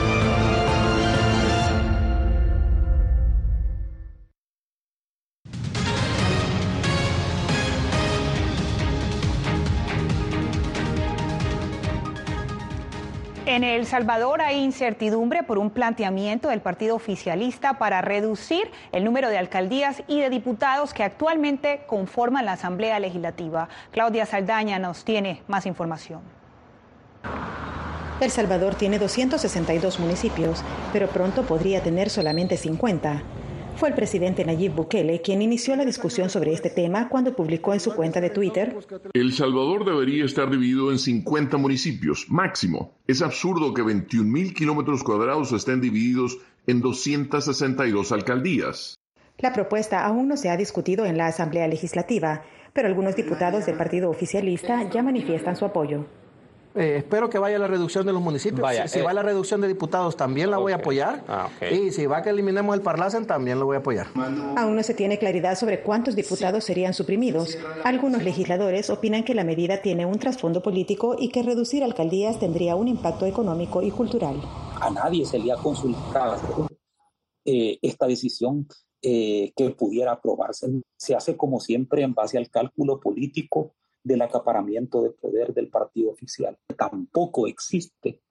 En 13.51 13.65
El 13.65 13.85
Salvador 13.85 14.41
hay 14.41 14.63
incertidumbre 14.63 15.43
por 15.43 15.57
un 15.57 15.71
planteamiento 15.71 16.47
del 16.47 16.61
partido 16.61 16.95
oficialista 16.95 17.77
para 17.77 18.01
reducir 18.01 18.71
el 18.93 19.03
número 19.03 19.27
de 19.27 19.37
alcaldías 19.37 20.03
y 20.07 20.21
de 20.21 20.29
diputados 20.29 20.93
que 20.93 21.03
actualmente 21.03 21.81
conforman 21.85 22.45
la 22.45 22.53
Asamblea 22.53 22.97
Legislativa. 23.01 23.67
Claudia 23.91 24.25
Saldaña 24.25 24.79
nos 24.79 25.03
tiene 25.03 25.41
más 25.49 25.65
información. 25.65 26.21
El 28.21 28.31
Salvador 28.31 28.75
tiene 28.75 28.99
262 28.99 29.99
municipios, 29.99 30.63
pero 30.93 31.09
pronto 31.09 31.43
podría 31.43 31.83
tener 31.83 32.09
solamente 32.09 32.55
50. 32.55 33.21
Fue 33.81 33.89
el 33.89 33.95
presidente 33.95 34.45
Nayib 34.45 34.75
Bukele 34.75 35.23
quien 35.23 35.41
inició 35.41 35.75
la 35.75 35.83
discusión 35.83 36.29
sobre 36.29 36.53
este 36.53 36.69
tema 36.69 37.09
cuando 37.09 37.35
publicó 37.35 37.73
en 37.73 37.79
su 37.79 37.95
cuenta 37.95 38.21
de 38.21 38.29
Twitter. 38.29 38.77
El 39.11 39.33
Salvador 39.33 39.85
debería 39.85 40.23
estar 40.23 40.51
dividido 40.51 40.91
en 40.91 40.99
50 40.99 41.57
municipios, 41.57 42.27
máximo. 42.29 42.93
Es 43.07 43.23
absurdo 43.23 43.73
que 43.73 43.81
21 43.81 44.31
mil 44.31 44.53
kilómetros 44.53 45.03
cuadrados 45.03 45.51
estén 45.51 45.81
divididos 45.81 46.37
en 46.67 46.79
262 46.79 48.11
alcaldías. 48.11 48.99
La 49.39 49.51
propuesta 49.51 50.05
aún 50.05 50.27
no 50.27 50.37
se 50.37 50.51
ha 50.51 50.57
discutido 50.57 51.07
en 51.07 51.17
la 51.17 51.25
Asamblea 51.25 51.67
Legislativa, 51.67 52.43
pero 52.73 52.87
algunos 52.87 53.15
diputados 53.15 53.65
del 53.65 53.77
partido 53.77 54.11
oficialista 54.11 54.87
ya 54.91 55.01
manifiestan 55.01 55.55
su 55.55 55.65
apoyo. 55.65 56.05
Eh, 56.75 56.97
espero 56.97 57.29
que 57.29 57.37
vaya 57.37 57.59
la 57.59 57.67
reducción 57.67 58.05
de 58.05 58.13
los 58.13 58.21
municipios. 58.21 58.67
si, 58.87 58.99
eh, 58.99 59.01
va 59.01 59.13
la 59.13 59.23
reducción 59.23 59.59
de 59.61 59.67
diputados, 59.67 60.15
también 60.15 60.49
la 60.49 60.57
voy 60.57 60.71
a 60.71 60.75
apoyar. 60.75 61.23
Ah, 61.27 61.49
y 61.69 61.91
si 61.91 62.05
va 62.05 62.21
que 62.21 62.29
eliminemos 62.29 62.75
el 62.75 62.81
Parlacen, 62.81 63.27
también 63.27 63.59
lo 63.59 63.65
voy 63.65 63.75
a 63.75 63.79
apoyar. 63.79 64.07
Aún 64.55 64.75
no 64.75 64.83
se 64.83 64.93
tiene 64.93 65.17
claridad 65.17 65.55
sobre 65.55 65.81
cuántos 65.81 66.15
diputados 66.15 66.63
serían 66.63 66.93
suprimidos. 66.93 67.57
Algunos 67.83 68.23
legisladores 68.23 68.89
opinan 68.89 69.23
que 69.23 69.35
la 69.35 69.43
medida 69.43 69.81
tiene 69.81 70.05
un 70.05 70.17
trasfondo 70.17 70.61
político 70.61 71.15
y 71.19 71.29
que 71.29 71.43
reducir 71.43 71.83
alcaldías 71.83 72.39
tendría 72.39 72.75
un 72.75 72.87
impacto 72.87 73.25
económico 73.25 73.81
y 73.81 73.91
cultural. 73.91 74.41
A 74.79 74.89
nadie 74.89 75.25
se 75.25 75.39
le 75.39 75.51
ha 75.51 75.57
consultado 75.57 76.67
eh, 77.45 77.79
esta 77.81 78.07
decisión 78.07 78.67
que 79.03 79.75
pudiera 79.75 80.11
aprobarse. 80.11 80.67
Se 80.95 81.15
hace 81.15 81.35
como 81.35 81.59
siempre 81.59 82.03
en 82.03 82.13
base 82.13 82.37
al 82.37 82.51
cálculo 82.51 82.99
político 82.99 83.73
del 84.03 84.21
acaparamiento 84.21 85.01
de 85.03 85.11
poder 85.11 85.53
del 85.53 85.69
partido 85.69 86.11
oficial. 86.11 86.57
Tampoco 86.77 87.47
existe 87.47 88.21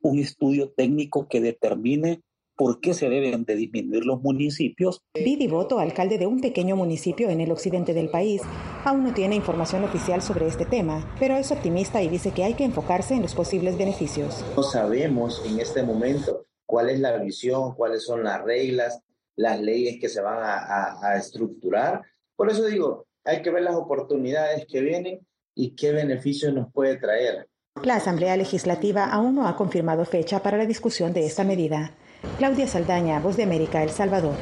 un 0.00 0.18
estudio 0.18 0.70
técnico 0.70 1.28
que 1.28 1.40
determine 1.40 2.22
por 2.58 2.80
qué 2.80 2.92
se 2.92 3.08
deben 3.08 3.44
de 3.44 3.54
disminuir 3.54 4.04
los 4.04 4.20
municipios. 4.20 5.00
Vidi 5.14 5.46
Voto, 5.46 5.78
alcalde 5.78 6.18
de 6.18 6.26
un 6.26 6.40
pequeño 6.40 6.74
municipio 6.74 7.30
en 7.30 7.40
el 7.40 7.52
occidente 7.52 7.94
del 7.94 8.10
país, 8.10 8.42
aún 8.84 9.04
no 9.04 9.14
tiene 9.14 9.36
información 9.36 9.84
oficial 9.84 10.22
sobre 10.22 10.48
este 10.48 10.64
tema, 10.64 11.14
pero 11.20 11.36
es 11.36 11.52
optimista 11.52 12.02
y 12.02 12.08
dice 12.08 12.32
que 12.32 12.42
hay 12.42 12.54
que 12.54 12.64
enfocarse 12.64 13.14
en 13.14 13.22
los 13.22 13.34
posibles 13.34 13.78
beneficios. 13.78 14.44
No 14.56 14.64
sabemos 14.64 15.40
en 15.46 15.60
este 15.60 15.84
momento 15.84 16.46
cuál 16.66 16.90
es 16.90 16.98
la 16.98 17.16
visión, 17.18 17.74
cuáles 17.76 18.04
son 18.04 18.24
las 18.24 18.42
reglas, 18.42 19.00
las 19.36 19.60
leyes 19.60 20.00
que 20.00 20.08
se 20.08 20.20
van 20.20 20.38
a, 20.42 20.98
a 21.00 21.16
estructurar. 21.16 22.02
Por 22.34 22.50
eso 22.50 22.66
digo, 22.66 23.06
hay 23.28 23.42
que 23.42 23.50
ver 23.50 23.62
las 23.62 23.74
oportunidades 23.74 24.66
que 24.66 24.80
vienen 24.80 25.20
y 25.54 25.76
qué 25.76 25.92
beneficios 25.92 26.54
nos 26.54 26.72
puede 26.72 26.96
traer. 26.96 27.46
La 27.84 27.96
Asamblea 27.96 28.36
Legislativa 28.38 29.04
aún 29.04 29.34
no 29.34 29.46
ha 29.46 29.54
confirmado 29.54 30.06
fecha 30.06 30.42
para 30.42 30.56
la 30.56 30.64
discusión 30.64 31.12
de 31.12 31.26
esta 31.26 31.44
medida. 31.44 31.92
Claudia 32.38 32.66
Saldaña, 32.66 33.20
Voz 33.20 33.36
de 33.36 33.42
América, 33.42 33.82
El 33.82 33.90
Salvador. 33.90 34.34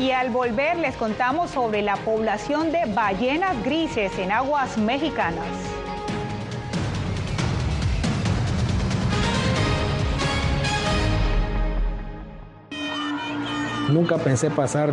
Y 0.00 0.10
al 0.10 0.30
volver 0.30 0.76
les 0.78 0.96
contamos 0.96 1.52
sobre 1.52 1.82
la 1.82 1.96
población 1.98 2.72
de 2.72 2.84
ballenas 2.92 3.64
grises 3.64 4.18
en 4.18 4.32
aguas 4.32 4.76
mexicanas. 4.76 5.46
Nunca 13.88 14.18
pensé 14.18 14.50
pasar 14.50 14.92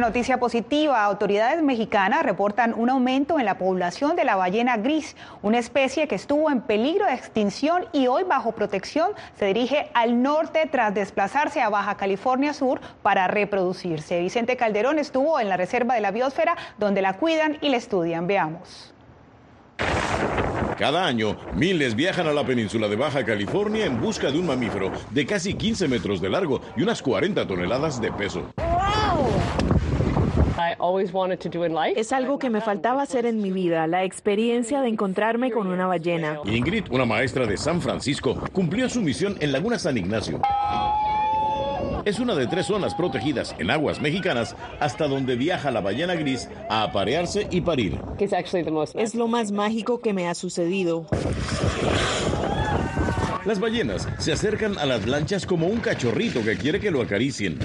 Noticia 0.00 0.38
positiva, 0.38 1.04
autoridades 1.04 1.62
mexicanas 1.62 2.22
reportan 2.22 2.72
un 2.72 2.88
aumento 2.88 3.38
en 3.38 3.44
la 3.44 3.58
población 3.58 4.16
de 4.16 4.24
la 4.24 4.34
ballena 4.34 4.78
gris, 4.78 5.14
una 5.42 5.58
especie 5.58 6.08
que 6.08 6.14
estuvo 6.14 6.50
en 6.50 6.62
peligro 6.62 7.04
de 7.04 7.12
extinción 7.12 7.84
y 7.92 8.06
hoy 8.06 8.24
bajo 8.24 8.52
protección 8.52 9.10
se 9.38 9.44
dirige 9.44 9.90
al 9.92 10.22
norte 10.22 10.66
tras 10.72 10.94
desplazarse 10.94 11.60
a 11.60 11.68
Baja 11.68 11.98
California 11.98 12.54
Sur 12.54 12.80
para 13.02 13.28
reproducirse. 13.28 14.20
Vicente 14.20 14.56
Calderón 14.56 14.98
estuvo 14.98 15.38
en 15.38 15.50
la 15.50 15.58
Reserva 15.58 15.94
de 15.94 16.00
la 16.00 16.12
Biosfera 16.12 16.56
donde 16.78 17.02
la 17.02 17.18
cuidan 17.18 17.58
y 17.60 17.68
la 17.68 17.76
estudian. 17.76 18.26
Veamos. 18.26 18.94
Cada 20.78 21.04
año, 21.04 21.36
miles 21.54 21.94
viajan 21.94 22.26
a 22.26 22.32
la 22.32 22.46
península 22.46 22.88
de 22.88 22.96
Baja 22.96 23.22
California 23.22 23.84
en 23.84 24.00
busca 24.00 24.30
de 24.30 24.38
un 24.38 24.46
mamífero 24.46 24.90
de 25.10 25.26
casi 25.26 25.52
15 25.52 25.88
metros 25.88 26.22
de 26.22 26.30
largo 26.30 26.62
y 26.74 26.82
unas 26.82 27.02
40 27.02 27.46
toneladas 27.46 28.00
de 28.00 28.10
peso. 28.10 28.50
Es 31.96 32.12
algo 32.12 32.38
que 32.38 32.50
me 32.50 32.60
faltaba 32.60 33.02
hacer 33.02 33.26
en 33.26 33.40
mi 33.40 33.50
vida, 33.50 33.86
la 33.86 34.04
experiencia 34.04 34.80
de 34.80 34.88
encontrarme 34.88 35.50
con 35.50 35.66
una 35.66 35.86
ballena. 35.86 36.40
Ingrid, 36.44 36.84
una 36.90 37.04
maestra 37.04 37.46
de 37.46 37.56
San 37.56 37.80
Francisco, 37.80 38.38
cumplió 38.52 38.88
su 38.88 39.00
misión 39.00 39.36
en 39.40 39.52
Laguna 39.52 39.78
San 39.78 39.96
Ignacio. 39.96 40.40
Es 42.04 42.18
una 42.18 42.34
de 42.34 42.46
tres 42.46 42.66
zonas 42.66 42.94
protegidas 42.94 43.54
en 43.58 43.70
aguas 43.70 44.00
mexicanas 44.00 44.56
hasta 44.80 45.06
donde 45.06 45.36
viaja 45.36 45.70
la 45.70 45.82
ballena 45.82 46.14
gris 46.14 46.48
a 46.70 46.82
aparearse 46.82 47.46
y 47.50 47.60
parir. 47.60 47.98
Es 48.94 49.14
lo 49.14 49.28
más 49.28 49.52
mágico 49.52 50.00
que 50.00 50.14
me 50.14 50.26
ha 50.26 50.34
sucedido. 50.34 51.06
Las 53.44 53.58
ballenas 53.58 54.08
se 54.18 54.32
acercan 54.32 54.78
a 54.78 54.86
las 54.86 55.06
lanchas 55.06 55.46
como 55.46 55.66
un 55.66 55.80
cachorrito 55.80 56.42
que 56.42 56.56
quiere 56.56 56.80
que 56.80 56.90
lo 56.90 57.02
acaricien. 57.02 57.58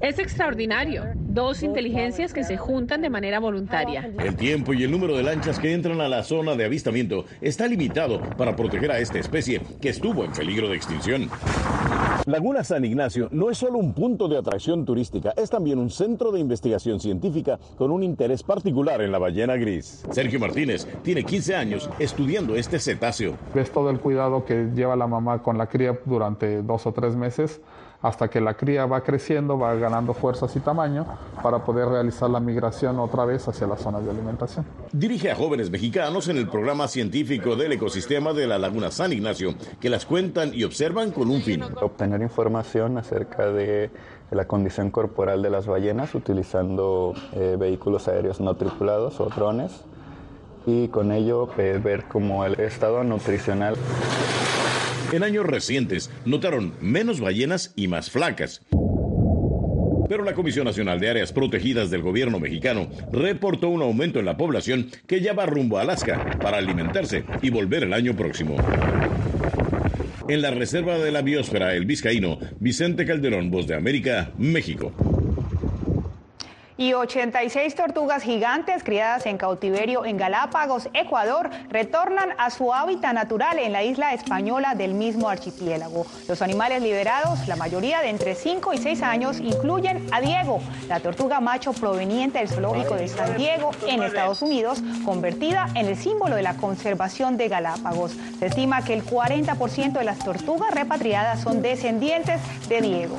Es 0.00 0.18
extraordinario. 0.18 1.04
Dos 1.14 1.62
inteligencias 1.62 2.32
que 2.32 2.44
se 2.44 2.56
juntan 2.56 3.00
de 3.00 3.10
manera 3.10 3.38
voluntaria. 3.38 4.10
El 4.18 4.36
tiempo 4.36 4.74
y 4.74 4.82
el 4.82 4.90
número 4.90 5.16
de 5.16 5.22
lanchas 5.22 5.58
que 5.58 5.72
entran 5.72 6.00
a 6.00 6.08
la 6.08 6.22
zona 6.22 6.54
de 6.54 6.64
avistamiento 6.64 7.24
está 7.40 7.66
limitado 7.66 8.20
para 8.36 8.56
proteger 8.56 8.90
a 8.90 8.98
esta 8.98 9.18
especie 9.18 9.60
que 9.80 9.90
estuvo 9.90 10.24
en 10.24 10.32
peligro 10.32 10.68
de 10.68 10.76
extinción. 10.76 11.28
Laguna 12.26 12.64
San 12.64 12.84
Ignacio 12.84 13.28
no 13.30 13.50
es 13.50 13.58
solo 13.58 13.78
un 13.78 13.94
punto 13.94 14.26
de 14.26 14.36
atracción 14.36 14.84
turística, 14.84 15.32
es 15.36 15.48
también 15.48 15.78
un 15.78 15.90
centro 15.90 16.32
de 16.32 16.40
investigación 16.40 16.98
científica 16.98 17.60
con 17.78 17.92
un 17.92 18.02
interés 18.02 18.42
particular 18.42 19.00
en 19.00 19.12
la 19.12 19.18
ballena 19.18 19.54
gris. 19.54 20.04
Sergio 20.10 20.40
Martínez 20.40 20.88
tiene 21.04 21.22
15 21.22 21.54
años 21.54 21.88
estudiando 22.00 22.56
este 22.56 22.80
cetáceo. 22.80 23.36
Ves 23.54 23.70
todo 23.70 23.90
el 23.90 24.00
cuidado 24.00 24.44
que 24.44 24.70
lleva 24.74 24.96
la 24.96 25.06
mamá 25.06 25.40
con 25.40 25.56
la 25.56 25.68
cría 25.68 25.96
durante 26.04 26.62
dos 26.62 26.86
o 26.86 26.92
tres 26.92 27.14
meses 27.14 27.60
hasta 28.02 28.28
que 28.28 28.40
la 28.40 28.54
cría 28.54 28.86
va 28.86 29.02
creciendo, 29.02 29.58
va 29.58 29.74
ganando 29.74 30.14
fuerzas 30.14 30.54
y 30.56 30.60
tamaño 30.60 31.06
para 31.42 31.64
poder 31.64 31.88
realizar 31.88 32.30
la 32.30 32.40
migración 32.40 32.98
otra 32.98 33.24
vez 33.24 33.46
hacia 33.48 33.66
las 33.66 33.80
zonas 33.80 34.04
de 34.04 34.10
alimentación. 34.10 34.64
Dirige 34.92 35.30
a 35.30 35.34
jóvenes 35.34 35.70
mexicanos 35.70 36.28
en 36.28 36.36
el 36.36 36.48
programa 36.48 36.88
científico 36.88 37.56
del 37.56 37.72
ecosistema 37.72 38.32
de 38.32 38.46
la 38.46 38.58
Laguna 38.58 38.90
San 38.90 39.12
Ignacio, 39.12 39.54
que 39.80 39.90
las 39.90 40.06
cuentan 40.06 40.52
y 40.54 40.64
observan 40.64 41.10
con 41.10 41.30
un 41.30 41.40
fin. 41.42 41.62
Obtener 41.80 42.20
información 42.22 42.98
acerca 42.98 43.50
de 43.50 43.90
la 44.30 44.46
condición 44.46 44.90
corporal 44.90 45.42
de 45.42 45.50
las 45.50 45.66
ballenas 45.66 46.14
utilizando 46.14 47.14
eh, 47.32 47.56
vehículos 47.58 48.08
aéreos 48.08 48.40
no 48.40 48.56
tripulados 48.56 49.20
o 49.20 49.26
drones 49.26 49.84
y 50.66 50.88
con 50.88 51.12
ello 51.12 51.48
eh, 51.58 51.80
ver 51.82 52.04
como 52.04 52.44
el 52.44 52.58
estado 52.58 53.04
nutricional 53.04 53.76
en 55.12 55.22
años 55.22 55.46
recientes 55.46 56.10
notaron 56.24 56.74
menos 56.80 57.20
ballenas 57.20 57.72
y 57.76 57.88
más 57.88 58.10
flacas. 58.10 58.62
Pero 60.08 60.24
la 60.24 60.34
Comisión 60.34 60.64
Nacional 60.64 61.00
de 61.00 61.10
Áreas 61.10 61.32
Protegidas 61.32 61.90
del 61.90 62.02
gobierno 62.02 62.38
mexicano 62.38 62.88
reportó 63.12 63.68
un 63.68 63.82
aumento 63.82 64.20
en 64.20 64.24
la 64.24 64.36
población 64.36 64.88
que 65.06 65.20
ya 65.20 65.32
va 65.32 65.46
rumbo 65.46 65.78
a 65.78 65.82
Alaska 65.82 66.38
para 66.40 66.58
alimentarse 66.58 67.24
y 67.42 67.50
volver 67.50 67.82
el 67.84 67.92
año 67.92 68.14
próximo. 68.14 68.56
En 70.28 70.42
la 70.42 70.50
Reserva 70.50 70.98
de 70.98 71.12
la 71.12 71.22
Biosfera 71.22 71.74
El 71.74 71.86
Vizcaíno, 71.86 72.38
Vicente 72.58 73.04
Calderón, 73.04 73.50
Voz 73.50 73.66
de 73.66 73.76
América, 73.76 74.32
México. 74.38 74.92
Y 76.78 76.92
86 76.92 77.74
tortugas 77.74 78.22
gigantes 78.22 78.84
criadas 78.84 79.24
en 79.24 79.38
cautiverio 79.38 80.04
en 80.04 80.18
Galápagos, 80.18 80.90
Ecuador, 80.92 81.48
retornan 81.70 82.34
a 82.36 82.50
su 82.50 82.74
hábitat 82.74 83.14
natural 83.14 83.58
en 83.58 83.72
la 83.72 83.82
isla 83.82 84.12
española 84.12 84.74
del 84.74 84.92
mismo 84.92 85.30
archipiélago. 85.30 86.04
Los 86.28 86.42
animales 86.42 86.82
liberados, 86.82 87.48
la 87.48 87.56
mayoría 87.56 88.02
de 88.02 88.10
entre 88.10 88.34
5 88.34 88.74
y 88.74 88.78
6 88.78 89.02
años, 89.02 89.40
incluyen 89.40 90.06
a 90.12 90.20
Diego, 90.20 90.60
la 90.86 91.00
tortuga 91.00 91.40
macho 91.40 91.72
proveniente 91.72 92.40
del 92.40 92.48
zoológico 92.48 92.94
de 92.94 93.08
San 93.08 93.38
Diego 93.38 93.70
en 93.86 94.02
Estados 94.02 94.42
Unidos, 94.42 94.82
convertida 95.02 95.68
en 95.74 95.86
el 95.86 95.96
símbolo 95.96 96.36
de 96.36 96.42
la 96.42 96.58
conservación 96.58 97.38
de 97.38 97.48
Galápagos. 97.48 98.12
Se 98.38 98.46
estima 98.46 98.84
que 98.84 98.92
el 98.92 99.02
40% 99.02 99.92
de 99.92 100.04
las 100.04 100.18
tortugas 100.18 100.74
repatriadas 100.74 101.40
son 101.40 101.62
descendientes 101.62 102.38
de 102.68 102.82
Diego. 102.82 103.16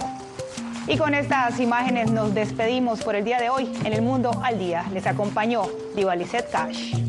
Y 0.88 0.98
con 0.98 1.14
estas 1.14 1.60
imágenes 1.60 2.12
nos 2.12 2.34
despedimos 2.34 3.04
por 3.04 3.16
el 3.16 3.26
día 3.26 3.40
de 3.40 3.50
hoy 3.50 3.70
en 3.84 3.92
el 3.92 4.02
Mundo 4.02 4.32
al 4.42 4.58
Día. 4.58 4.86
Les 4.94 5.06
acompañó 5.06 5.64
Diva 5.96 6.16
Cash. 6.50 7.07